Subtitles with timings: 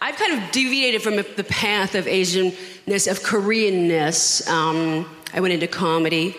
[0.00, 4.48] I've kind of deviated from the path of Asianness, of Koreanness.
[4.48, 6.36] Um, I went into comedy.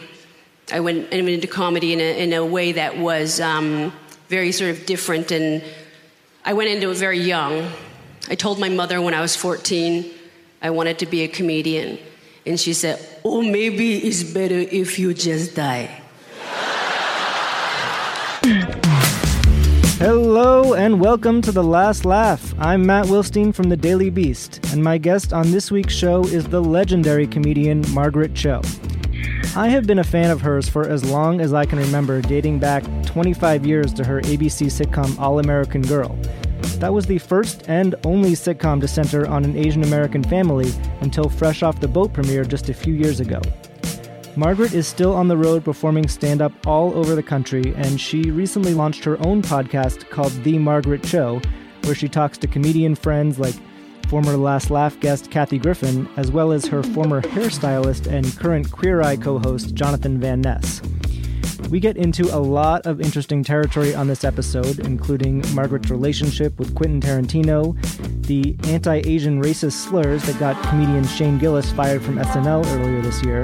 [0.71, 3.91] I went, I went into comedy in a, in a way that was um,
[4.29, 5.63] very sort of different, and
[6.45, 7.69] I went into it very young.
[8.29, 10.09] I told my mother when I was 14
[10.61, 11.97] I wanted to be a comedian,
[12.45, 16.01] and she said, "Oh, maybe it's better if you just die."
[19.99, 22.55] Hello and welcome to The Last Laugh.
[22.57, 26.45] I'm Matt Wilstein from The Daily Beast, and my guest on this week's show is
[26.45, 28.61] the legendary comedian Margaret Cho.
[29.57, 32.59] I have been a fan of hers for as long as I can remember, dating
[32.59, 36.17] back 25 years to her ABC sitcom All American Girl.
[36.77, 41.27] That was the first and only sitcom to center on an Asian American family until
[41.27, 43.41] Fresh Off the Boat premiered just a few years ago.
[44.35, 48.31] Margaret is still on the road performing stand up all over the country, and she
[48.31, 51.41] recently launched her own podcast called The Margaret Show,
[51.83, 53.55] where she talks to comedian friends like
[54.07, 59.01] former Last Laugh guest Kathy Griffin, as well as her former hairstylist and current Queer
[59.01, 60.81] Eye co host Jonathan Van Ness.
[61.69, 66.73] We get into a lot of interesting territory on this episode, including Margaret's relationship with
[66.73, 67.75] Quentin Tarantino,
[68.25, 73.23] the anti Asian racist slurs that got comedian Shane Gillis fired from SNL earlier this
[73.23, 73.43] year,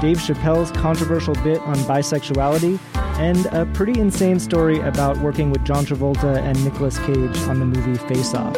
[0.00, 2.78] Dave Chappelle's controversial bit on bisexuality,
[3.18, 7.66] and a pretty insane story about working with John Travolta and Nicolas Cage on the
[7.66, 8.56] movie Face Off.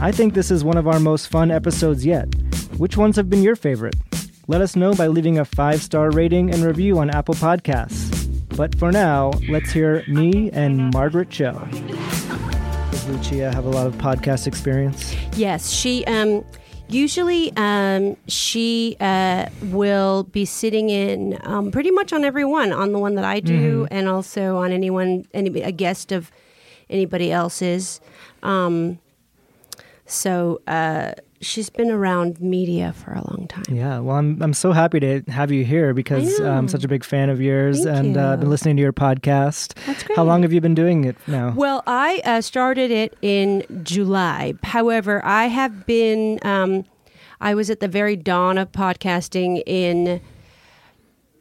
[0.00, 2.32] I think this is one of our most fun episodes yet.
[2.76, 3.96] Which ones have been your favorite?
[4.46, 8.16] Let us know by leaving a five star rating and review on Apple Podcasts.
[8.56, 11.52] But for now, let's hear me and Margaret Cho.
[12.90, 15.14] Does Lucia have a lot of podcast experience?
[15.36, 16.44] Yes, she um,
[16.88, 22.92] usually um, she uh, will be sitting in um, pretty much on every one, on
[22.92, 23.94] the one that I do, Mm-hmm.
[23.94, 26.30] and also on anyone, any a guest of
[26.90, 28.00] anybody else's.
[28.42, 28.98] Um,
[30.06, 33.64] so uh, she's been around media for a long time.
[33.68, 37.04] Yeah, well, I'm I'm so happy to have you here because I'm such a big
[37.04, 39.74] fan of yours, Thank and uh, I've been listening to your podcast.
[39.86, 40.16] That's great.
[40.16, 41.52] How long have you been doing it now?
[41.54, 44.54] Well, I uh, started it in July.
[44.62, 46.84] However, I have been, um,
[47.40, 50.20] I was at the very dawn of podcasting in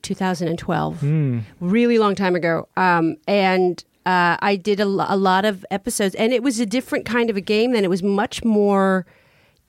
[0.04, 2.68] 2012, really long time ago.
[2.78, 7.06] Um, and uh, I did a, a lot of episodes, and it was a different
[7.06, 7.74] kind of a game.
[7.74, 9.06] Then it was much more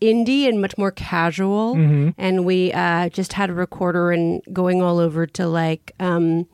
[0.00, 1.74] indie and much more casual.
[2.18, 5.92] And we uh, just had a recorder and going all over to like.
[6.00, 6.46] Um,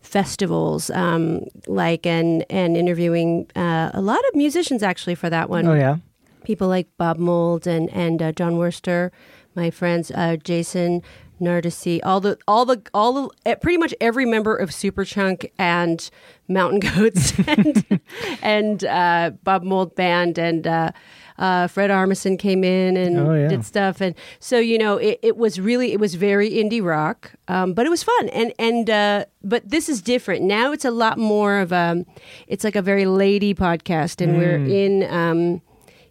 [0.00, 5.66] festivals um, like and and interviewing uh, a lot of musicians actually for that one
[5.66, 5.96] oh yeah,
[6.44, 9.10] people like Bob Mould and and uh, Jon Wurster,
[9.56, 11.02] my friends uh, Jason
[11.40, 16.08] Narducy, all the all the all the pretty much every member of Superchunk and
[16.48, 18.00] Mountain Goats and
[18.42, 20.92] and uh, Bob Mould band and.
[21.38, 23.48] Uh, Fred Armisen came in and Oh, yeah.
[23.48, 27.32] did stuff, and so you know it, it was really it was very indie rock,
[27.48, 28.28] um, but it was fun.
[28.30, 30.72] And and uh, but this is different now.
[30.72, 32.04] It's a lot more of a,
[32.48, 34.70] it's like a very lady podcast, and we're Mm.
[34.70, 35.62] in um,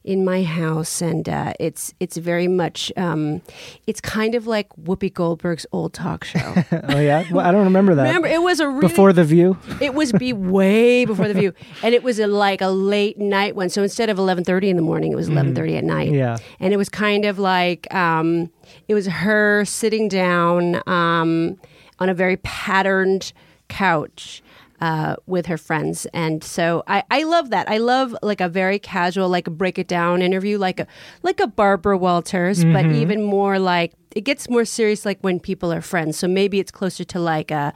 [0.06, 3.42] in my house, and uh, it's it's very much um,
[3.88, 6.54] it's kind of like Whoopi Goldberg's old talk show.
[6.72, 7.26] oh yeah.
[7.32, 8.04] Well, I don't remember that.
[8.04, 9.58] Remember, it was a really, Before the View.
[9.82, 13.56] it was be way before the View, and it was a, like a late night
[13.56, 13.70] one.
[13.70, 16.10] So instead of eleven thirty in the morning, it was eleven thirty at night.
[16.10, 16.16] Mm-hmm.
[16.20, 16.38] Yeah.
[16.60, 18.52] and it was kind of like um,
[18.88, 21.58] it was her sitting down um,
[21.98, 23.34] on a very patterned
[23.70, 24.44] couch.
[24.82, 27.70] Uh, with her friends, and so I, I love that.
[27.70, 30.88] I love like a very casual, like a break it down interview, like a
[31.24, 33.02] like a Barbara Walters, but Mm-hmm.
[33.02, 36.18] even more like it gets more serious, like when people are friends.
[36.20, 37.74] So maybe it's closer to like a,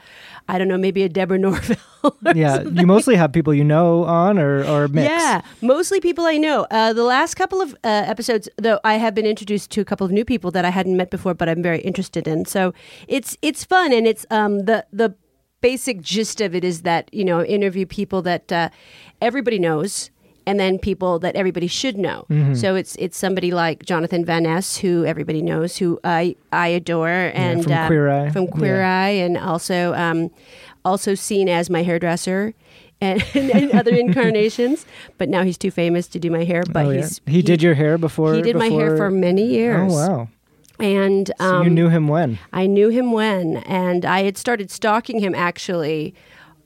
[0.50, 1.78] I don't know, maybe a Deborah Norville.
[2.04, 5.10] or Yeah, you mostly have people you know on or or mix.
[5.10, 6.68] yeah, mostly people I know.
[6.70, 10.04] Uh, the last couple of uh, episodes, though, I have been introduced to a couple
[10.06, 12.44] of new people that I hadn't met before, but I'm very interested in.
[12.44, 12.74] So
[13.08, 15.16] it's it's fun, and it's um, the the
[15.62, 18.70] basic gist of it is that you know interview people that uh,
[19.22, 20.10] everybody knows.
[20.48, 22.26] And then people that everybody should know.
[22.56, 27.32] So it's it's somebody like Jonathan Van Ness, who everybody knows, who I I adore,
[27.36, 28.30] and from uh, Queer Eye.
[28.32, 29.04] from Queer Yeah.
[29.04, 30.32] Eye, and also um,
[30.84, 32.56] also seen as my hairdresser
[33.02, 34.88] and, and other incarnations.
[35.20, 36.64] But now he's too famous to do my hair.
[36.68, 37.02] But oh, yeah.
[37.02, 38.34] he's he, did your hair before.
[38.34, 39.94] He did my hair for many years.
[39.94, 40.30] Oh wow!
[40.80, 42.40] And So um, you knew him when?
[42.54, 46.14] I knew him when, and I had started stalking him actually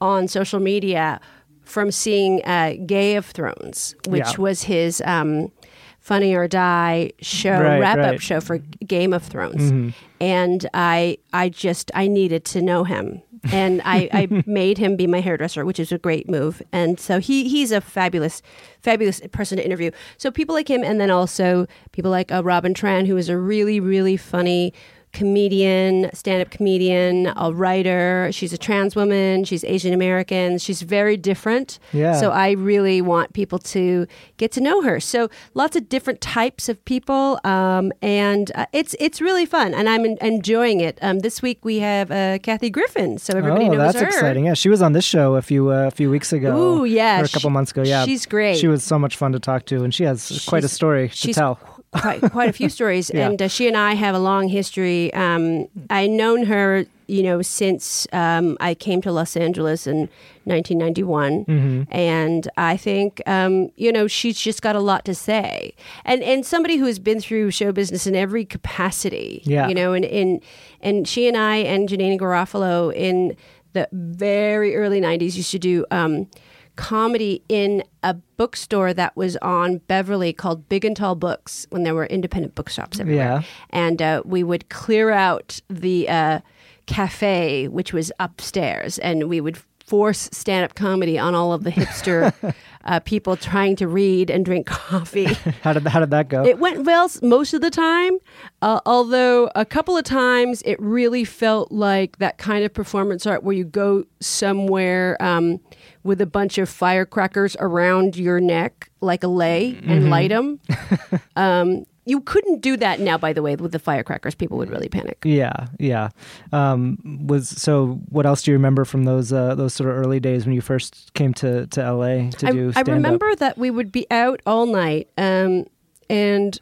[0.01, 1.19] on social media
[1.63, 4.37] from seeing uh, Gay of Thrones, which Yeah.
[4.37, 5.51] was his um,
[5.99, 8.09] Funny or Die show, Right, wrap up right.
[8.15, 8.17] Mm-hmm.
[8.19, 9.93] show for Game of Thrones.
[10.19, 13.21] And I, I just, I needed to know him.
[13.51, 16.61] And I, I made him be my hairdresser, which is a great move.
[16.71, 18.41] And so he, he's a fabulous,
[18.81, 19.91] fabulous person to interview.
[20.17, 23.37] So people like him, and then also people like uh, Robin Tran, who is a
[23.37, 24.73] really, really funny
[25.13, 28.29] comedian, stand-up comedian, a writer.
[28.31, 29.43] She's a trans woman.
[29.45, 30.57] She's Asian American.
[30.57, 31.79] She's very different.
[31.93, 32.13] Yeah.
[32.13, 34.07] So I really want people to
[34.37, 34.99] get to know her.
[34.99, 39.87] So lots of different types of people, um, and uh, it's it's really fun, and
[39.87, 40.97] I'm en- enjoying it.
[41.01, 44.07] Um, this week we have uh, Kathy Griffin, so everybody oh, knows that's her.
[44.07, 44.45] exciting!
[44.45, 46.57] Yeah, she was on this show a few uh, a few weeks ago.
[46.57, 47.83] Ooh, yeah, or a couple she- months ago.
[47.83, 48.57] Yeah, she's great.
[48.57, 51.15] She was so much fun to talk to, and she has quite a story to
[51.15, 51.59] she's tell.
[52.01, 53.29] Quite, quite a few stories, Yeah.
[53.29, 55.13] and uh, she and I have a long history.
[55.13, 60.09] Um, I known her, you know, since um, I came to Los Angeles in
[60.45, 61.83] 1991, Mm-hmm.
[61.91, 65.73] and I think, um, you know, she's just got a lot to say,
[66.05, 69.67] and and somebody who has been through show business in every capacity, Yeah.
[69.67, 70.41] you know, and and
[70.81, 73.35] and she and I and Janeane Garofalo in
[73.73, 75.85] the very early 90s used to do.
[75.91, 76.27] Um,
[76.75, 81.93] comedy in a bookstore that was on Beverly called Big and Tall Books when there
[81.93, 83.25] were independent bookshops everywhere.
[83.25, 83.43] Yeah.
[83.69, 86.39] And uh, we would clear out the uh,
[86.85, 89.57] cafe, which was upstairs, and we would
[89.93, 92.33] force stand up comedy on all of the hipster
[92.85, 95.25] uh, people trying to read and drink coffee.
[95.61, 96.43] How did how did that go?
[96.43, 98.17] It went well most of the time,
[98.63, 103.43] uh, although a couple of times it really felt like that kind of performance art
[103.43, 105.59] where you go somewhere um,
[106.01, 110.59] with a bunch of firecrackers around your neck, like a lay, and light them.
[111.35, 114.35] um, you couldn't do that now, by the way, with the firecrackers.
[114.35, 115.19] People would really panic.
[115.23, 116.09] yeah, yeah.
[116.51, 118.01] Um, was so.
[118.09, 120.61] What else do you remember from those uh, those sort of early days when you
[120.61, 122.87] first came to, to LA to I, do I stand up?
[122.87, 125.65] remember that we would be out all night, um,
[126.09, 126.59] and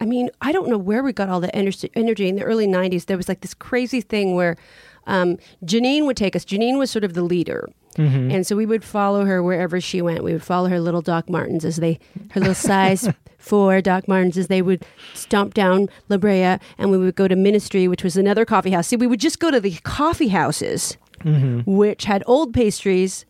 [0.00, 2.66] I mean, I don't know where we got all the ener- energy in the early
[2.66, 3.06] '90s.
[3.06, 4.56] There was like this crazy thing where
[5.06, 6.44] um, Janeane would take us.
[6.44, 7.68] Janeane was sort of the leader.
[7.96, 8.30] Mm-hmm.
[8.30, 10.22] And so we would follow her wherever she went.
[10.22, 11.98] We would follow her little Doc Martens as they,
[12.32, 13.08] her little size
[13.38, 14.84] four Doc Martens as they would
[15.14, 18.88] stomp down La Brea, and we would go to Ministry, which was another coffee house.
[18.88, 20.96] See, we would just go to the coffee houses,
[21.66, 23.26] which had old pastries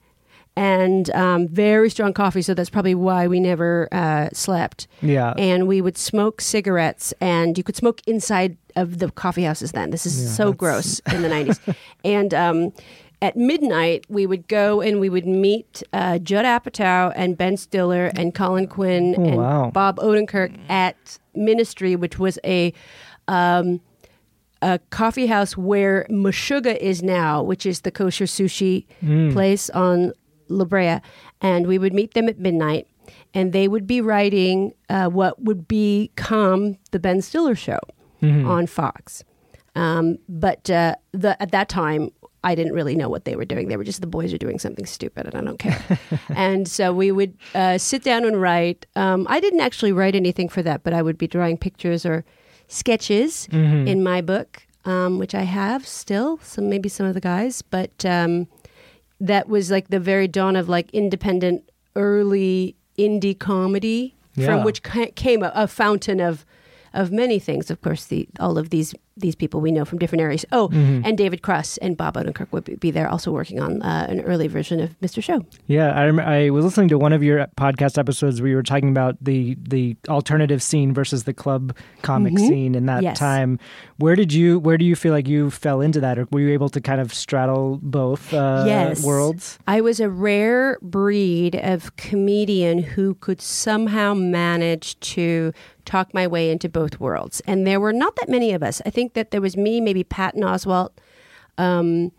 [0.57, 2.43] and um, very strong coffee.
[2.43, 4.89] So that's probably why we never uh, slept.
[5.01, 5.33] Yeah.
[5.39, 9.91] And we would smoke cigarettes, and you could smoke inside of the coffee houses then.
[9.91, 11.77] This is so gross in the 90s.
[12.05, 12.73] and um,
[13.23, 18.11] at midnight, we would go and we would meet uh, Judd Apatow and Ben Stiller
[18.17, 19.71] and Colin Quinn Oh, and wow.
[19.71, 22.73] Bob Odenkirk at Ministry, which was a
[23.29, 23.81] um,
[24.63, 28.85] a coffee house where Meshuggah is now, which is the kosher sushi
[29.33, 30.13] place on
[30.49, 31.01] La Brea.
[31.41, 32.87] And we would meet them at midnight,
[33.33, 37.79] and they would be writing uh, what would become the Ben Stiller show
[38.23, 39.25] on Fox.
[39.75, 42.11] Um, but uh, the, at that time,
[42.43, 43.69] I didn't really know what they were doing.
[43.69, 45.83] They were just the boys are doing something stupid, and I don't care.
[46.31, 48.87] and so we would uh, sit down and write.
[48.97, 52.25] Um, I didn't actually write anything for that, but I would be drawing pictures or
[52.69, 56.39] sketches in my book, um, which I have still.
[56.43, 58.47] Some maybe some of the guys, but um,
[59.21, 64.47] that was like the very dawn of like independent early indie comedy, Yeah.
[64.47, 66.47] from which ca- came a, a fountain of
[66.95, 67.71] of many things.
[67.71, 70.47] Of course, the all of these these people we know from different areas.
[70.51, 71.03] Oh, Mm-hmm.
[71.05, 74.49] and David Cross and Bob Odenkirk would be- there, also working on uh, an early
[74.49, 75.23] version of Mr.
[75.23, 75.45] Show.
[75.67, 78.63] Yeah, I, rem- I was listening to one of your podcast episodes where you were
[78.63, 83.05] talking about the the alternative scene versus the club comic scene in that Mm-hmm.
[83.05, 83.19] Yes.
[83.19, 83.59] time.
[83.99, 86.51] Where did you where do you feel like you fell into that, or were you
[86.51, 89.05] able to kind of straddle both uh, yes.
[89.05, 89.59] worlds?
[89.67, 95.53] I was a rare breed of comedian who could somehow manage to
[95.91, 97.43] talk my way into both worlds.
[97.47, 98.81] And there were not that many of us.
[98.87, 100.91] I think that there was me, maybe Patton Oswalt,
[101.59, 102.13] um,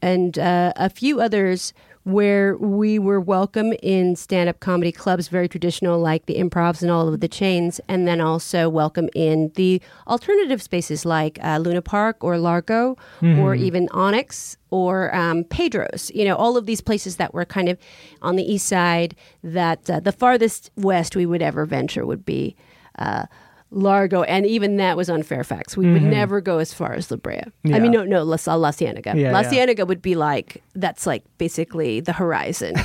[0.00, 6.00] and uh, a few others where we were welcome in stand-up comedy clubs very traditional
[6.00, 10.60] like the improvs and all of the chains and then also welcome in the alternative
[10.60, 12.96] spaces like uh, luna park or largo
[13.40, 17.68] or even onyx or um, pedro's you know all of these places that were kind
[17.68, 17.78] of
[18.20, 19.14] on the east side
[19.44, 22.56] that uh, the farthest west we would ever venture would be
[22.98, 23.26] uh,
[23.72, 25.76] Largo, and even that was on Fairfax.
[25.76, 27.36] We would never go as far as La Brea.
[27.36, 27.68] Mm-hmm.
[27.68, 27.76] Yeah.
[27.76, 29.14] I mean, no, no, La, La Cienega.
[29.16, 29.50] Yeah, La yeah.
[29.50, 32.74] Cienega would be like that's like basically the horizon.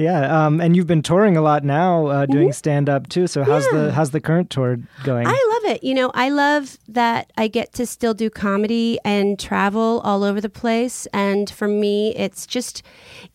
[0.00, 3.26] Yeah, um, and you've been touring a lot now, uh, doing stand up too.
[3.26, 5.26] So how's the how's the current tour going?
[5.26, 5.84] I love it.
[5.84, 10.40] You know, I love that I get to still do comedy and travel all over
[10.40, 11.06] the place.
[11.12, 12.82] And for me, it's just,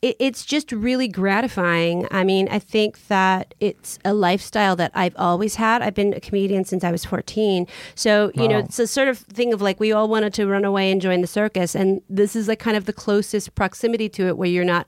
[0.02, 2.08] it, it's just really gratifying.
[2.10, 5.84] I mean, I think that it's a lifestyle that I've always had.
[5.84, 7.68] I've been a comedian since I was 14.
[7.94, 10.66] So, you know, it's a sort of thing of like we all wanted to run
[10.66, 11.76] away and join the circus.
[11.76, 14.88] And this is like kind of the closest proximity to it where you're not,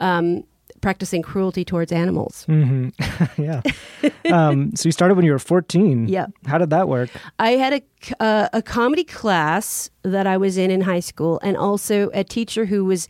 [0.00, 0.44] um,
[0.80, 2.44] practicing cruelty towards animals.
[3.38, 3.62] yeah.
[4.30, 6.08] um, so you started when you were 14.
[6.12, 6.26] Yeah.
[6.46, 7.10] How did that work?
[7.38, 11.56] I had a, uh, a comedy class that I was in in high school, and
[11.56, 13.08] also a teacher who was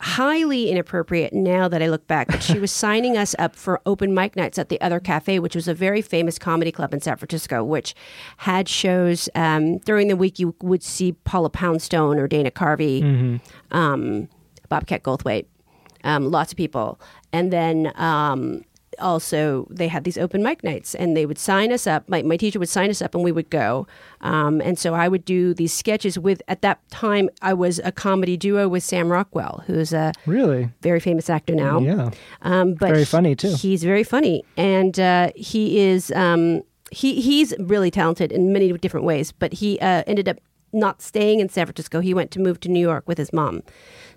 [0.00, 2.28] highly inappropriate now that I look back.
[2.28, 5.54] But she was signing us up for open mic nights at the Other Cafe, which
[5.54, 7.94] was a very famous comedy club in San Francisco, which
[8.38, 10.38] had shows um, during the week.
[10.38, 14.28] You would see Paula Poundstone or Dana Carvey, um,
[14.68, 15.46] Bobcat Goldthwait,
[16.04, 17.00] um, lots of people,
[17.32, 17.92] and then.
[18.98, 22.36] Also they had these open mic nights and they would sign us up my, my
[22.36, 23.86] teacher would sign us up and we would go
[24.20, 27.92] um, and so i would do these sketches with at that time i was a
[27.92, 30.70] comedy duo with sam rockwell who's a Really?
[30.82, 32.10] very famous actor now Yeah.
[32.42, 33.54] um, but Very funny, too.
[33.54, 39.04] he's very funny and uh, he is um, he, he's really talented in many different
[39.06, 40.38] ways but he uh, ended up
[40.72, 43.62] not staying in san francisco he went to move to new york with his mom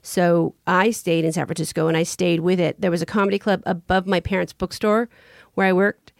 [0.01, 2.79] so I stayed in San Francisco and I stayed with it.
[2.79, 5.09] There was a comedy club above my parents' bookstore
[5.55, 6.13] where I worked.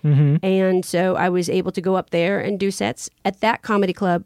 [0.44, 3.10] And so I was able to go up there and do sets.
[3.26, 4.24] At that comedy club,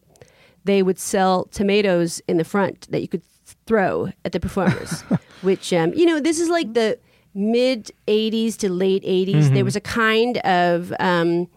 [0.66, 3.24] they would sell tomatoes in the front that you could
[3.66, 5.02] throw at the performers,
[5.42, 6.98] which, um, you know, this is like the
[7.34, 9.54] mid 80s to late 80s.
[9.54, 10.94] There was a kind of.
[11.00, 11.48] Um,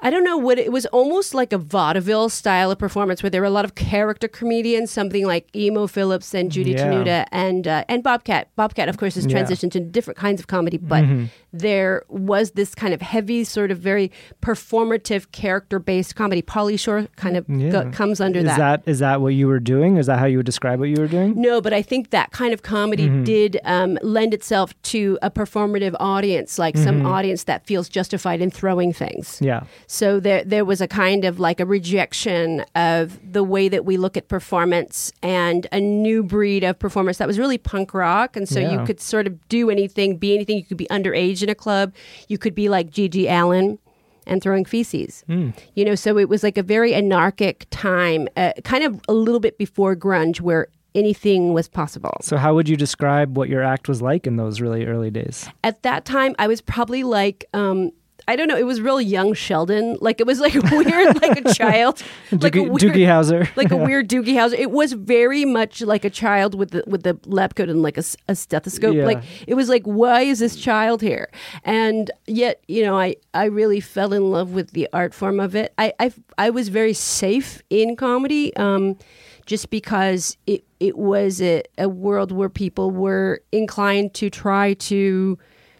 [0.00, 3.40] I don't know what it was almost like a vaudeville style of performance where there
[3.40, 6.86] were a lot of character comedians, something like Emo Philips and Judy Yeah.
[6.86, 8.48] Tenuta and uh, and Bobcat.
[8.56, 9.42] Bobcat, of course, has Yeah.
[9.42, 11.04] transitioned to different kinds of comedy, but
[11.52, 14.12] there was this kind of heavy, sort of very
[14.42, 16.42] performative, character based comedy.
[16.42, 17.70] Pauly Shore kind of Yeah.
[17.70, 18.58] go- comes under Is that.
[18.58, 19.96] that is that what you were doing?
[19.96, 21.34] Is that how you would describe what you were doing?
[21.36, 23.24] No, but I think that kind of comedy Mm-hmm.
[23.24, 27.06] did um, lend itself to a performative audience, like some Mm-hmm.
[27.06, 29.38] audience that feels justified in throwing things.
[29.40, 29.60] Yeah.
[29.90, 33.96] So there, there was a kind of like a rejection of the way that we
[33.96, 38.36] look at performance and a new breed of performance that was really punk rock.
[38.36, 38.72] And so Yeah.
[38.78, 40.58] you could sort of do anything, be anything.
[40.58, 41.94] You could be underage in a club.
[42.28, 43.78] You could be like GG Allin
[44.26, 45.24] and throwing feces.
[45.26, 45.50] Hmm.
[45.74, 49.40] You know, so it was like a very anarchic time, uh, kind of a little
[49.40, 52.18] bit before grunge, where anything was possible.
[52.20, 55.48] So how would you describe what your act was like in those really early days?
[55.64, 57.90] At that time, I was probably like, um,
[58.28, 59.96] I don't know, it was real young Sheldon.
[60.02, 63.48] Like it was like weird, like a child, like a Doogie, weird, Doogie Howser.
[63.56, 64.58] like a weird Doogie Howser.
[64.58, 67.96] It was very much like a child with the with the lab coat and like
[67.96, 68.94] a stethoscope.
[68.94, 69.06] Yeah.
[69.06, 71.30] Like it was like, why is this child here?
[71.64, 75.56] And yet, you know, I I really fell in love with the art form of
[75.56, 75.72] it.
[75.78, 78.54] I I, I was very safe in comedy.
[78.56, 78.98] Um,
[79.46, 85.38] just because it, it was a, a world where people were inclined to try to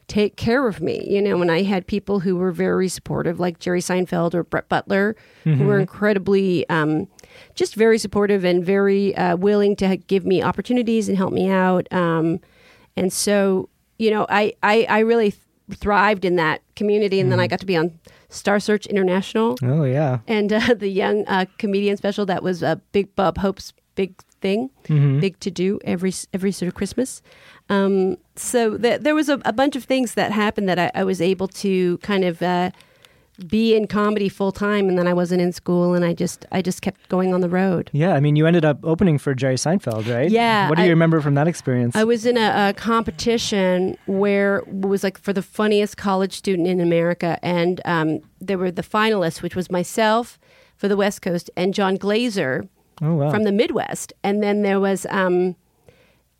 [0.08, 1.06] take care of me.
[1.08, 4.68] You know, and I had people who were very supportive, like Jerry Seinfeld or Brett
[4.68, 7.06] Butler, who were incredibly um,
[7.54, 11.90] just very supportive and very uh, willing to give me opportunities and help me out.
[11.92, 12.40] Um,
[12.96, 15.34] and so, you know, I, I, I really
[15.72, 17.20] thrived in that community.
[17.20, 17.98] And then I got to be on
[18.30, 20.18] Star Search International Oh yeah.
[20.26, 24.70] and uh, the young uh, comedian special that was uh, Big Bob Hope's big thing,
[25.20, 27.20] big to do every every sort of Christmas.
[27.68, 31.04] Um, so th- there was a, a bunch of things that happened that I, I
[31.04, 32.70] was able to kind of uh,
[33.46, 36.60] be in comedy full time, and then I wasn't in school, and I just I
[36.62, 37.88] just kept going on the road.
[37.92, 40.30] Yeah, I mean, you ended up opening for Jerry Seinfeld, right?
[40.30, 41.94] Yeah, What do you I- remember from that experience?
[41.94, 46.66] I was in a, a competition where it was like for the funniest college student
[46.66, 50.38] in America, and um, there were the finalists, which was myself
[50.76, 52.66] for the West Coast and Jon Glaser
[53.02, 53.30] oh wow.
[53.30, 55.54] from the Midwest, and then there was um,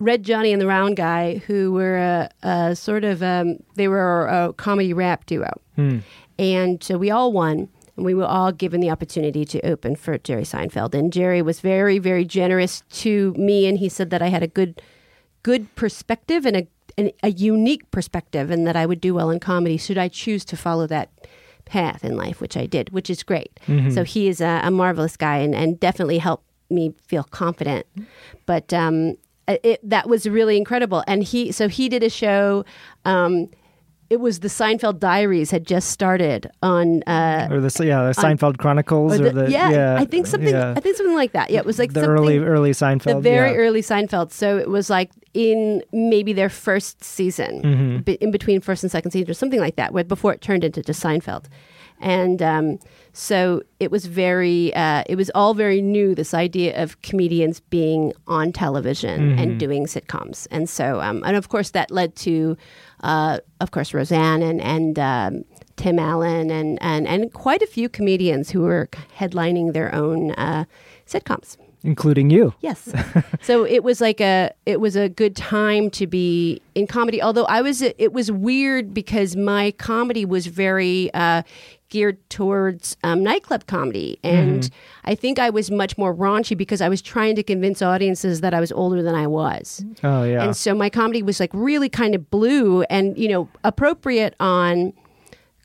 [0.01, 4.27] Red Johnny and the Round Guy, who were a, a sort of um, they were
[4.27, 5.51] a comedy rap duo,
[6.39, 7.69] and so we all won.
[7.97, 10.95] And we were all given the opportunity to open for Jerry Seinfeld.
[10.95, 13.67] And Jerry was very, very generous to me.
[13.67, 14.81] And he said that I had a good,
[15.43, 19.41] good perspective and a, an, a unique perspective, and that I would do well in
[19.41, 21.11] comedy should I choose to follow that
[21.65, 23.59] path in life, which I did, which is great.
[23.93, 27.85] So he is a, a marvelous guy and, and definitely helped me feel confident.
[28.47, 29.17] But um,
[29.63, 31.03] it, that was really incredible.
[31.07, 32.65] And he, so he did a show.
[33.05, 33.49] Um,
[34.11, 37.03] it was the Seinfeld Diaries had just started on.
[37.03, 40.27] Uh, or the yeah the Seinfeld Chronicles or or the- the, yeah, yeah I think
[40.27, 40.49] something.
[40.55, 40.73] yeah.
[40.75, 41.51] I think something like that.
[41.51, 43.57] Yeah, it was like the early early Seinfeld the very yeah.
[43.59, 44.33] early Seinfeld.
[44.33, 48.11] So it was like in maybe their first season, Mm-hmm.
[48.25, 50.83] in between first and second season, or something like that, where before it turned into
[50.83, 51.45] just Seinfeld.
[52.01, 52.79] And um,
[53.19, 56.15] so it was very, uh, it was all very new.
[56.15, 59.39] This idea of comedians being on television Mm-hmm.
[59.41, 62.57] and doing sitcoms, and so, um, and of course, that led to,
[63.03, 65.45] uh, of course, Roseanne and and um,
[65.77, 70.65] Tim Allen and and and quite a few comedians who were headlining their own uh,
[71.07, 71.57] sitcoms.
[71.83, 72.55] Including you.
[72.61, 72.93] Yes.
[73.41, 77.23] so it was like a it was a good time to be in comedy.
[77.23, 81.43] Although I was it was weird because my comedy was very uh,
[81.91, 84.69] geared towards um, nightclub comedy, and
[85.05, 88.53] I think I was much more raunchy because I was trying to convince audiences that
[88.53, 89.85] I was older than I was.
[90.03, 90.45] Oh yeah.
[90.45, 94.93] And so my comedy was like really kind of blue and, you know, appropriate on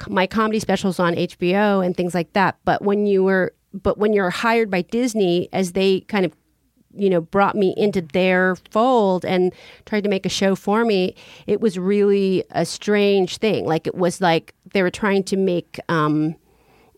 [0.07, 2.57] my comedy specials on HBO and things like that.
[2.65, 6.33] But when you were, but when you're hired by Disney as they kind of,
[6.95, 9.53] you know, brought me into their fold and
[9.85, 11.15] tried to make a show for me,
[11.47, 13.65] it was really a strange thing.
[13.65, 16.35] Like it was like they were trying to make, um,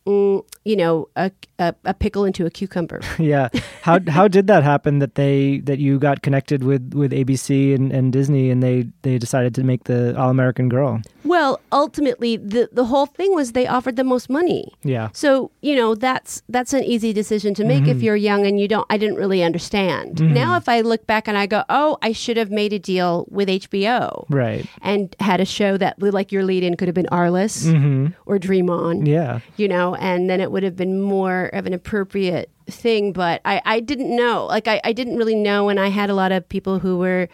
[0.05, 3.01] mm, you know, a, a, a pickle into a cucumber.
[3.19, 3.49] yeah.
[3.81, 7.91] How how did that happen that they that you got connected with with ABC and,
[7.91, 11.01] and Disney and they they decided to make the All American Girl?
[11.23, 14.71] Well, ultimately, the the whole thing was they offered the most money.
[14.83, 15.09] Yeah.
[15.13, 18.05] So you know that's that's an easy decision to make if mm-hmm.
[18.05, 18.85] you're young and you don't.
[18.89, 20.17] I didn't really understand.
[20.17, 20.33] Mm-hmm.
[20.33, 23.25] Now, if I look back and I go, oh, I should have made a deal
[23.29, 24.65] with HBO Right.
[24.81, 28.07] and had a show that, like your lead-in, could have been Arliss mm-hmm.
[28.25, 29.05] or Dream On.
[29.05, 29.39] Yeah.
[29.57, 33.13] You know, and then it would have been more of an appropriate thing.
[33.13, 34.45] But I, I didn't know.
[34.45, 37.29] Like I, I didn't really know, and I had a lot of people who were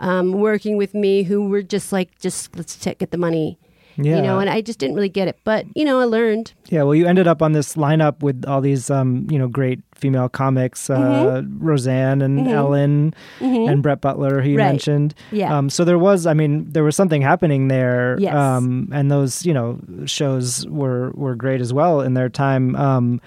[0.00, 3.58] um, working with me who were just like, just let's t- get the money.
[3.96, 4.16] Yeah.
[4.16, 5.38] You know, and I just didn't really get it.
[5.44, 6.52] But, you know, I learned.
[6.68, 9.80] Yeah, well, you ended up on this lineup with all these, um, you know, great
[9.94, 11.64] female comics, uh, Mm-hmm.
[11.64, 14.66] Roseanne and Ellen and Brett Butler, who you Right.
[14.68, 15.14] mentioned.
[15.30, 15.56] Yeah.
[15.56, 18.16] Um, so there was, I mean, there was something happening there.
[18.18, 18.34] Yes.
[18.34, 22.74] Um, and those, you know, shows were were great as well in their time.
[22.76, 23.20] Um,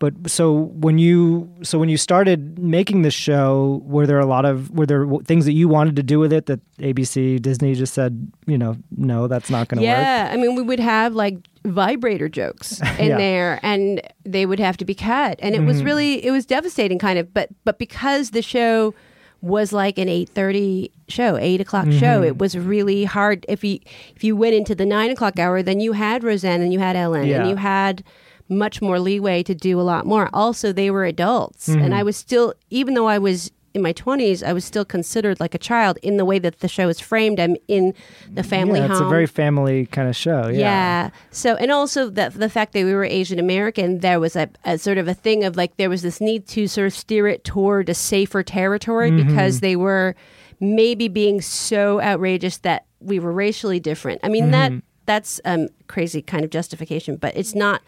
[0.00, 0.52] but so
[0.84, 4.86] when you so when you started making this show, were there a lot of were
[4.86, 8.58] there things that you wanted to do with it that ABC Disney just said, you
[8.58, 9.94] know, no, that's not going to work.
[9.96, 13.16] Yeah, I mean, we would have like vibrator jokes in Yeah.
[13.18, 15.66] there, and they would have to be cut, and it Mm-hmm.
[15.68, 17.32] was really it was devastating, kind of.
[17.32, 18.94] But but because the show
[19.42, 21.98] was like an eight thirty show, eight o'clock Mm-hmm.
[21.98, 23.44] show, it was really hard.
[23.48, 23.78] If you
[24.16, 26.96] if you went into the nine o'clock hour, then you had Roseanne and you had
[26.96, 27.40] Ellen, Yeah.
[27.42, 28.02] and you had
[28.50, 30.28] much more leeway to do a lot more.
[30.34, 31.82] Also, they were adults, Mm-hmm.
[31.82, 35.38] and I was still, even though I was in my 20s, I was still considered
[35.38, 37.38] like a child in the way that the show is framed.
[37.38, 37.94] I'm in
[38.28, 38.92] the family yeah, home.
[38.96, 40.48] it's a very family kind of show.
[40.48, 40.58] Yeah.
[40.58, 41.10] Yeah.
[41.30, 44.76] So, and also the the fact that we were Asian American, there was a, a
[44.76, 47.44] sort of a thing of like there was this need to sort of steer it
[47.44, 49.28] toward a safer territory Mm-hmm.
[49.28, 50.16] because they were
[50.58, 54.20] maybe being so outrageous that we were racially different.
[54.24, 54.80] I mean that Mm-hmm.
[55.06, 57.82] that's um crazy kind of justification, but it's not.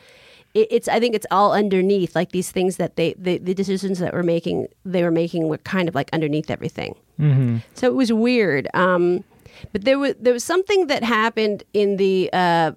[0.55, 3.99] It, it's I think it's all underneath like these things that they the, the decisions
[3.99, 6.95] that were making they were making were kind of like underneath everything.
[7.19, 7.59] Mm-hmm.
[7.75, 8.69] So it was weird.
[8.75, 9.25] Um,
[9.73, 12.73] but there was there was something that happened in the uh,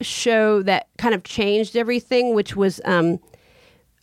[0.00, 3.18] show that kind of changed everything, which was um,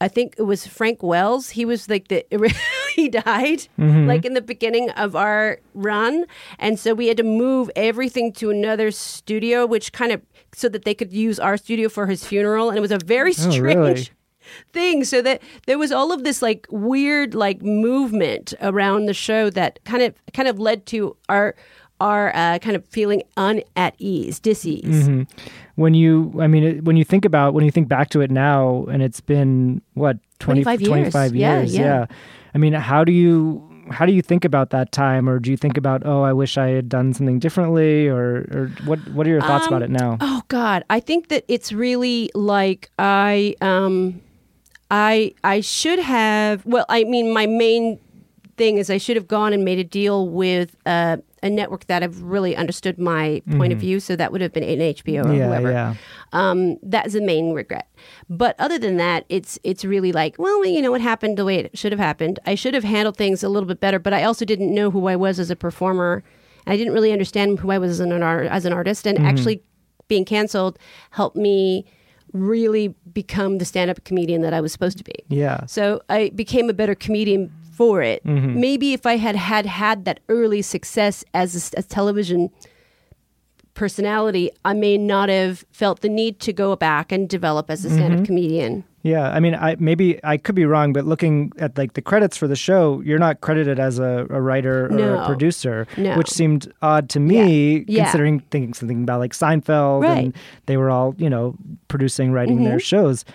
[0.01, 1.51] I think it was Frank Wells.
[1.51, 2.25] He was like the
[2.95, 3.67] he died
[4.07, 6.25] like in the beginning of our run,
[6.59, 10.21] and so we had to move everything to another studio, which kind of
[10.55, 13.31] so that they could use our studio for his funeral, and it was a very
[13.31, 14.07] Oh, strange really?
[14.73, 19.49] thing so that there was all of this like weird like movement around the show
[19.49, 21.55] that kind of kind of led to our
[22.01, 25.09] our uh, kind of feeling un at ease dis-ease
[25.75, 28.29] When you, I mean, it- when you think about, when you think back to it
[28.31, 30.89] now, and it's been what 20, 25 years.
[30.89, 31.75] 25 Yeah, years.
[31.75, 32.05] yeah.
[32.53, 35.57] I mean, how do you, how do you think about that time, or do you
[35.57, 39.29] think about, oh, I wish I had done something differently, or, or what, what are
[39.29, 40.17] your thoughts about it now?
[40.21, 44.21] oh god i think that it's really like i um
[44.91, 47.99] i i should have well i mean my main
[48.57, 52.01] thing is i should have gone and made a deal with uh, a network that
[52.01, 55.23] have really understood my point of view so that would have been an hbo or
[55.25, 55.33] Mm-hmm.
[55.35, 55.95] yeah, whoever yeah.
[56.33, 57.87] um, that's the main regret.
[58.29, 61.57] But other than that, it's it's really like, well, you know, what happened the way
[61.59, 62.39] it should have happened.
[62.45, 65.07] I should have handled things a little bit better, but I also didn't know who
[65.07, 66.23] I was as a performer.
[66.65, 69.61] I didn't really understand who I was as an art, as an artist, and actually
[70.07, 70.77] being canceled
[71.11, 71.85] helped me
[72.33, 75.15] really become the stand-up comedian that I was supposed to be.
[75.29, 75.65] Yeah.
[75.67, 78.23] So I became a better comedian for it.
[78.25, 82.49] Maybe if I had had had that early success as a, as television
[83.73, 87.89] personality, I may not have felt the need to go back and develop as a
[87.89, 88.25] stand-up Mm-hmm.
[88.25, 88.83] comedian.
[89.05, 92.35] Yeah, I mean, I maybe I could be wrong, but looking at like the credits
[92.37, 95.19] for the show, you're not credited as a, a writer or No.
[95.19, 96.17] a producer, No.
[96.17, 97.83] which seemed odd to me, Yeah.
[97.87, 98.03] Yeah.
[98.05, 100.33] considering thinking something about like Seinfeld, and
[100.65, 101.55] they were all you know
[101.87, 102.79] producing, writing their mm-hmm.
[102.79, 103.25] shows.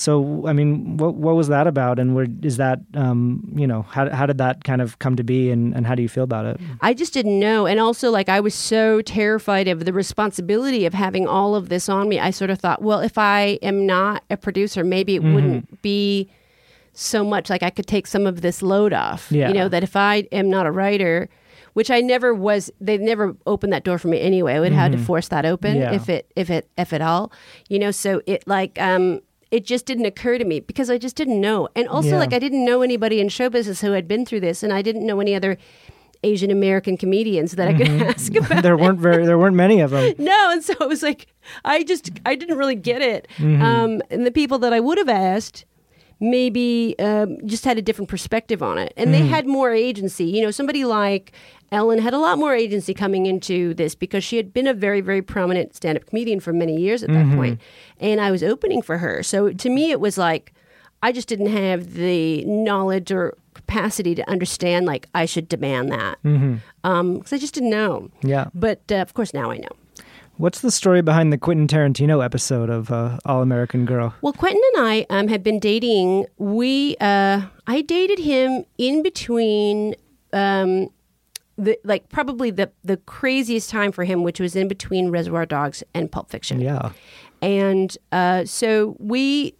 [0.00, 2.78] So, I mean, what what was that about, and where is that?
[2.94, 5.96] Um, you know, how how did that kind of come to be, and, and how
[5.96, 6.60] do you feel about it?
[6.80, 7.66] I just didn't know.
[7.66, 11.88] And also, like, I was so terrified of the responsibility of having all of this
[11.88, 12.20] on me.
[12.20, 16.30] I sort of thought, well, if I am not a producer, maybe it wouldn't be
[16.92, 19.32] so much like I could take some of this load off.
[19.32, 19.48] Yeah.
[19.48, 21.28] You know, that if I am not a writer,
[21.72, 24.54] which I never was, they never opened that door for me anyway.
[24.54, 25.92] I would have to force that open Yeah.
[25.92, 27.32] if it, if it, if at all,
[27.68, 31.16] you know, so it like, um, it just didn't occur to me because I just
[31.16, 31.68] didn't know.
[31.74, 32.18] And also, Yeah.
[32.18, 34.82] like, I didn't know anybody in show business who had been through this, and I
[34.82, 35.56] didn't know any other
[36.24, 38.62] Asian American comedians that I could ask about.
[38.64, 40.14] there weren't very there weren't many of them.
[40.18, 41.28] No, and so it was like
[41.64, 43.28] I just I didn't really get it.
[43.36, 43.62] Mm-hmm.
[43.62, 45.64] Um, and the people that I would have asked
[46.20, 49.28] maybe um, just had a different perspective on it, and they Mm-hmm.
[49.30, 50.24] had more agency.
[50.24, 51.32] You know, somebody like
[51.70, 55.00] Ellen had a lot more agency coming into this because she had been a very
[55.00, 57.36] very prominent stand up comedian for many years at that Mm-hmm.
[57.36, 57.60] point,
[58.00, 59.22] and I was opening for her.
[59.22, 60.52] So to me, it was like.
[61.00, 66.18] I just didn't have the knowledge or capacity to understand like I should demand that
[66.24, 66.40] because
[66.82, 67.34] Mm-hmm.
[67.34, 68.10] I just didn't know.
[68.24, 68.48] Yeah.
[68.52, 69.68] But uh, of course now I know.
[70.38, 74.14] What's the story behind the Quentin Tarantino episode of uh, All American Girl?
[74.22, 76.26] Well, Quentin and I um, have been dating.
[76.38, 79.96] We uh, I dated him in between.
[80.32, 80.90] Um,
[81.56, 85.82] the, like probably the the craziest time for him, which was in between Reservoir Dogs
[85.92, 86.60] and Pulp Fiction.
[86.60, 86.92] Yeah.
[87.42, 89.54] And uh, so we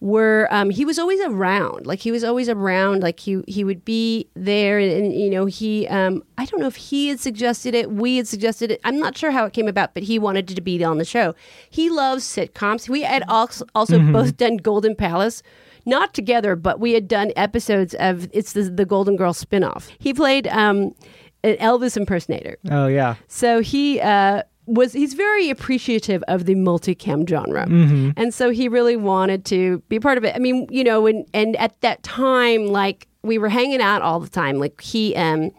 [0.00, 1.86] were um, he was always around.
[1.86, 3.02] Like he was always around.
[3.02, 6.66] Like he he would be there and, and, you know he um, i don't know
[6.66, 8.80] if he had suggested it we had suggested it.
[8.84, 11.34] I'm not sure how it came about but he wanted to be on the show.
[11.70, 12.88] He loves sitcoms.
[12.88, 15.42] We had also, also both done golden palace
[15.86, 19.88] not together but we had done episodes of it's the, the golden girl spin-off.
[19.98, 20.94] He played um,
[21.42, 22.56] an elvis impersonator.
[22.70, 23.16] Oh yeah.
[23.28, 27.66] so he uh, was he's very appreciative of the multicam genre,
[28.16, 30.34] and so he really wanted to be part of it.
[30.34, 34.20] I mean, you know, and and at that time, like we were hanging out all
[34.20, 34.58] the time.
[34.58, 35.50] Like he um,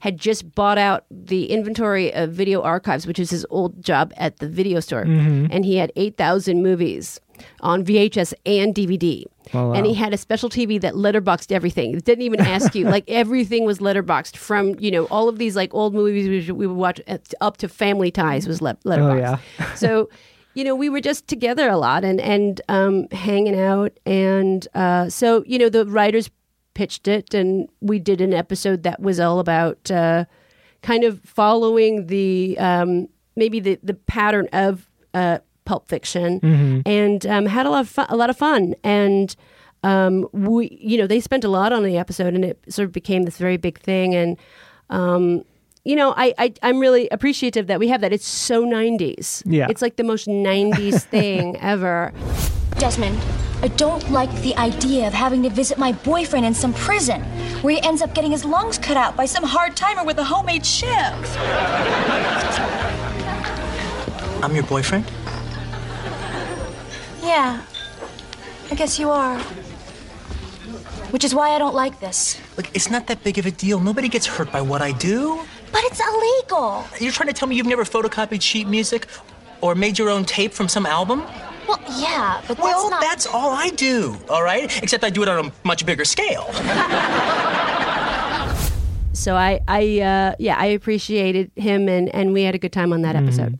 [0.00, 4.38] had just bought out the inventory of video archives, which is his old job at
[4.38, 7.20] the video store, and he had eight thousand movies
[7.60, 9.24] on VHS and DVD.
[9.52, 9.72] Oh, wow.
[9.72, 11.96] And he had a special TV that letterboxed everything.
[11.96, 12.84] It didn't even ask you.
[12.90, 16.66] like everything was letterboxed from, you know, all of these like old movies we, we
[16.66, 17.00] would watch
[17.40, 19.40] up to Family Ties was le- letterboxed.
[19.58, 19.74] yeah.
[19.74, 20.08] so,
[20.54, 23.98] you know, we were just together a lot and, and um, hanging out.
[24.06, 26.30] And uh, so, you know, the writers
[26.74, 30.24] pitched it and we did an episode that was all about uh,
[30.82, 35.38] kind of following the um, maybe the, the pattern of uh,
[35.70, 39.36] Pulp Fiction, and um, had a lot of fun, a lot of fun, and
[39.84, 42.92] um, we, you know, they spent a lot on the episode, and it sort of
[42.92, 44.36] became this very big thing, and
[44.88, 45.44] um,
[45.84, 48.12] you know, I, I I'm really appreciative that we have that.
[48.12, 49.44] It's so '90s.
[49.46, 49.68] Yeah.
[49.70, 52.12] it's like the most '90s thing ever.
[52.78, 53.16] Desmond,
[53.62, 57.22] I don't like the idea of having to visit my boyfriend in some prison
[57.62, 60.24] where he ends up getting his lungs cut out by some hard timer with a
[60.24, 61.14] homemade shiv.
[64.42, 65.04] I'm your boyfriend?
[67.22, 67.62] Yeah,
[68.70, 69.38] I guess you are.
[71.10, 72.40] Which is why I don't like this.
[72.56, 73.80] Look, it's not that big of a deal.
[73.80, 75.40] Nobody gets hurt by what I do.
[75.72, 76.84] But it's illegal.
[77.00, 79.06] You're trying to tell me you've never photocopied sheet music
[79.60, 81.24] or made your own tape from some album?
[81.68, 83.00] Well, yeah, but that's Well, not.
[83.00, 84.82] that's all I do, all right?
[84.82, 86.48] Except I do it on a much bigger scale.
[89.12, 92.90] So I, I, uh, yeah, I appreciated him, and and we had a good time
[92.90, 93.58] on that episode.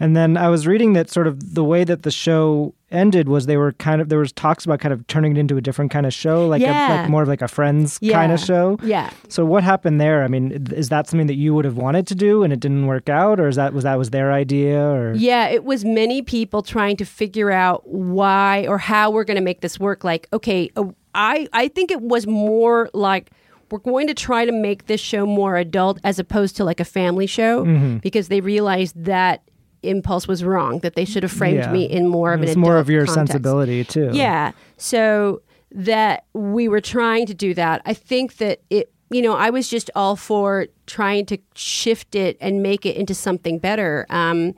[0.00, 3.46] And then I was reading that sort of the way that the show ended was
[3.46, 5.90] they were kind of there was talks about kind of turning it into a different
[5.90, 8.14] kind of show, like a, like more of like a friends Yeah.
[8.14, 8.78] kind of show.
[8.82, 9.10] Yeah.
[9.28, 10.24] So what happened there?
[10.24, 12.86] I mean, is that something that you would have wanted to do and it didn't
[12.86, 14.80] work out, or is that was that was their idea?
[14.80, 19.36] Or Yeah, it was many people trying to figure out why or how we're going
[19.36, 20.02] to make this work.
[20.04, 23.30] Like, okay, uh, I I think it was more like
[23.70, 26.86] we're going to try to make this show more adult as opposed to like a
[26.86, 29.42] family show because they realized that
[29.82, 31.72] impulse was wrong that they should have framed Yeah.
[31.72, 33.32] me in more of an it's more of your context.
[33.32, 34.10] sensibility too.
[34.12, 34.52] Yeah.
[34.76, 37.82] So that we were trying to do that.
[37.84, 42.36] I think that it, you know, I was just all for trying to shift it
[42.40, 44.06] and make it into something better.
[44.10, 44.54] Um,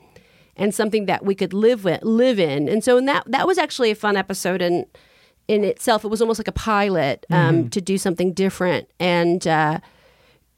[0.57, 3.57] and something that we could live with, live in, and so in that that was
[3.57, 4.85] actually a fun episode in
[5.49, 6.05] in itself.
[6.05, 9.79] It was almost like a pilot um, to do something different, and uh,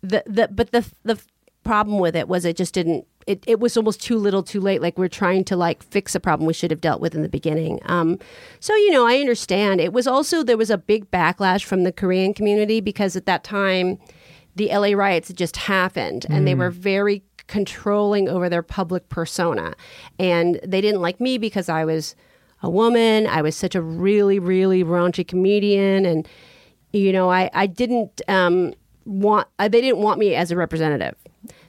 [0.03, 1.21] the the but the the
[1.63, 4.83] problem with it was it just didn't it, it was almost too little too late.
[4.83, 7.29] Like we're trying to like fix a problem we should have dealt with in the
[7.29, 7.81] beginning.
[7.87, 8.19] Um,
[8.61, 9.81] so you know i understand.
[9.81, 13.45] It was also there was a big backlash from the korean community because at that
[13.45, 13.99] time
[14.57, 19.75] the la riots had just happened and they were very controlling over their public persona.
[20.19, 22.15] And they didn't like me because i was
[22.65, 23.27] a woman.
[23.27, 26.07] I was such a really really raunchy comedian.
[26.07, 26.29] And
[26.93, 31.15] you know i, I didn't um, want uh, they didn't want me as a representative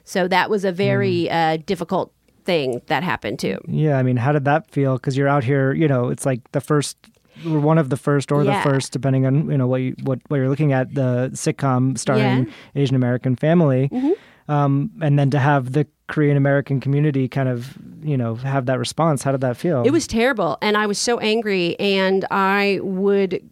[0.04, 2.12] so that was a very uh, difficult
[2.44, 3.58] thing that happened too.
[3.66, 4.94] Yeah, I mean, how did that feel?
[4.96, 6.96] Because you're out here, you know, it's like the first,
[7.46, 8.62] or one of the first, or Yeah.
[8.62, 10.94] the first, depending on you know what you, what what you're looking at.
[10.94, 12.38] The sitcom starring Yeah.
[12.40, 12.78] Mm-hmm.
[12.78, 13.90] Asian American family,
[14.48, 18.78] um, and then to have the Korean American community kind of you know have that
[18.78, 19.22] response.
[19.22, 19.82] How did that feel?
[19.84, 23.42] It was terrible, and I was so angry, and I would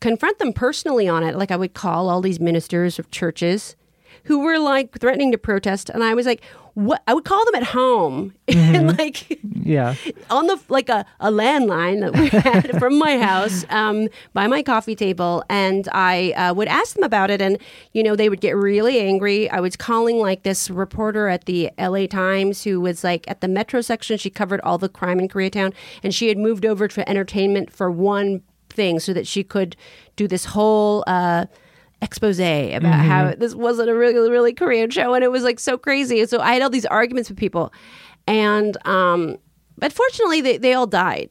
[0.00, 1.36] confront them personally on it.
[1.36, 3.76] Like I would call all these ministers of churches
[4.28, 7.54] who were like threatening to protest, and I was like, "What?" I would call them
[7.54, 9.94] at home, and like yeah,
[10.28, 14.62] on the like a, a landline that we had from my house um, by my
[14.62, 17.58] coffee table and i uh, would ask them about it and
[17.92, 19.48] you know they would get really angry.
[19.50, 23.48] I was calling like this reporter at the la times who was like at the
[23.48, 24.18] metro section.
[24.18, 27.90] She covered all the crime in koreatown and she had moved over to entertainment for
[27.90, 29.74] one thing so that she could
[30.16, 31.46] do this whole uh,
[32.00, 35.76] expose about how this wasn't a really really korean show and it was like so
[35.76, 36.20] crazy.
[36.20, 37.72] And so i had all these arguments with people.
[38.26, 39.36] And um
[39.76, 41.30] but fortunately they, they all died.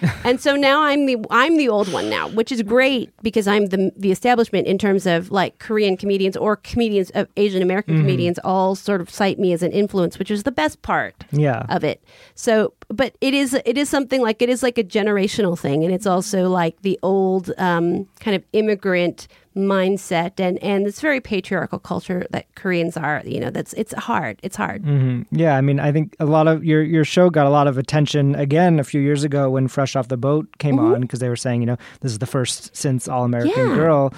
[0.24, 3.66] And so now I'm the I'm the old one now, which is great because I'm
[3.66, 8.38] the the establishment in terms of like Korean comedians or comedians of Asian American comedians
[8.44, 11.66] all sort of cite me as an influence, which is the best part Yeah.
[11.68, 12.00] of it.
[12.36, 15.92] So, but it is it is something like it is like a generational thing, and
[15.92, 21.78] it's also like the old um, kind of immigrant mindset and and this very patriarchal
[21.78, 23.22] culture that Koreans are.
[23.26, 24.38] You know, that's it's hard.
[24.42, 24.84] It's hard.
[25.30, 27.76] Yeah, I mean, I think a lot of your your show got a lot of
[27.76, 31.28] attention again a few years ago when Fresh Off the Boat came on because they
[31.28, 33.70] were saying, you know, this is the first since All American Mm-hmm.
[33.70, 33.76] Yeah.
[33.76, 34.14] Girl,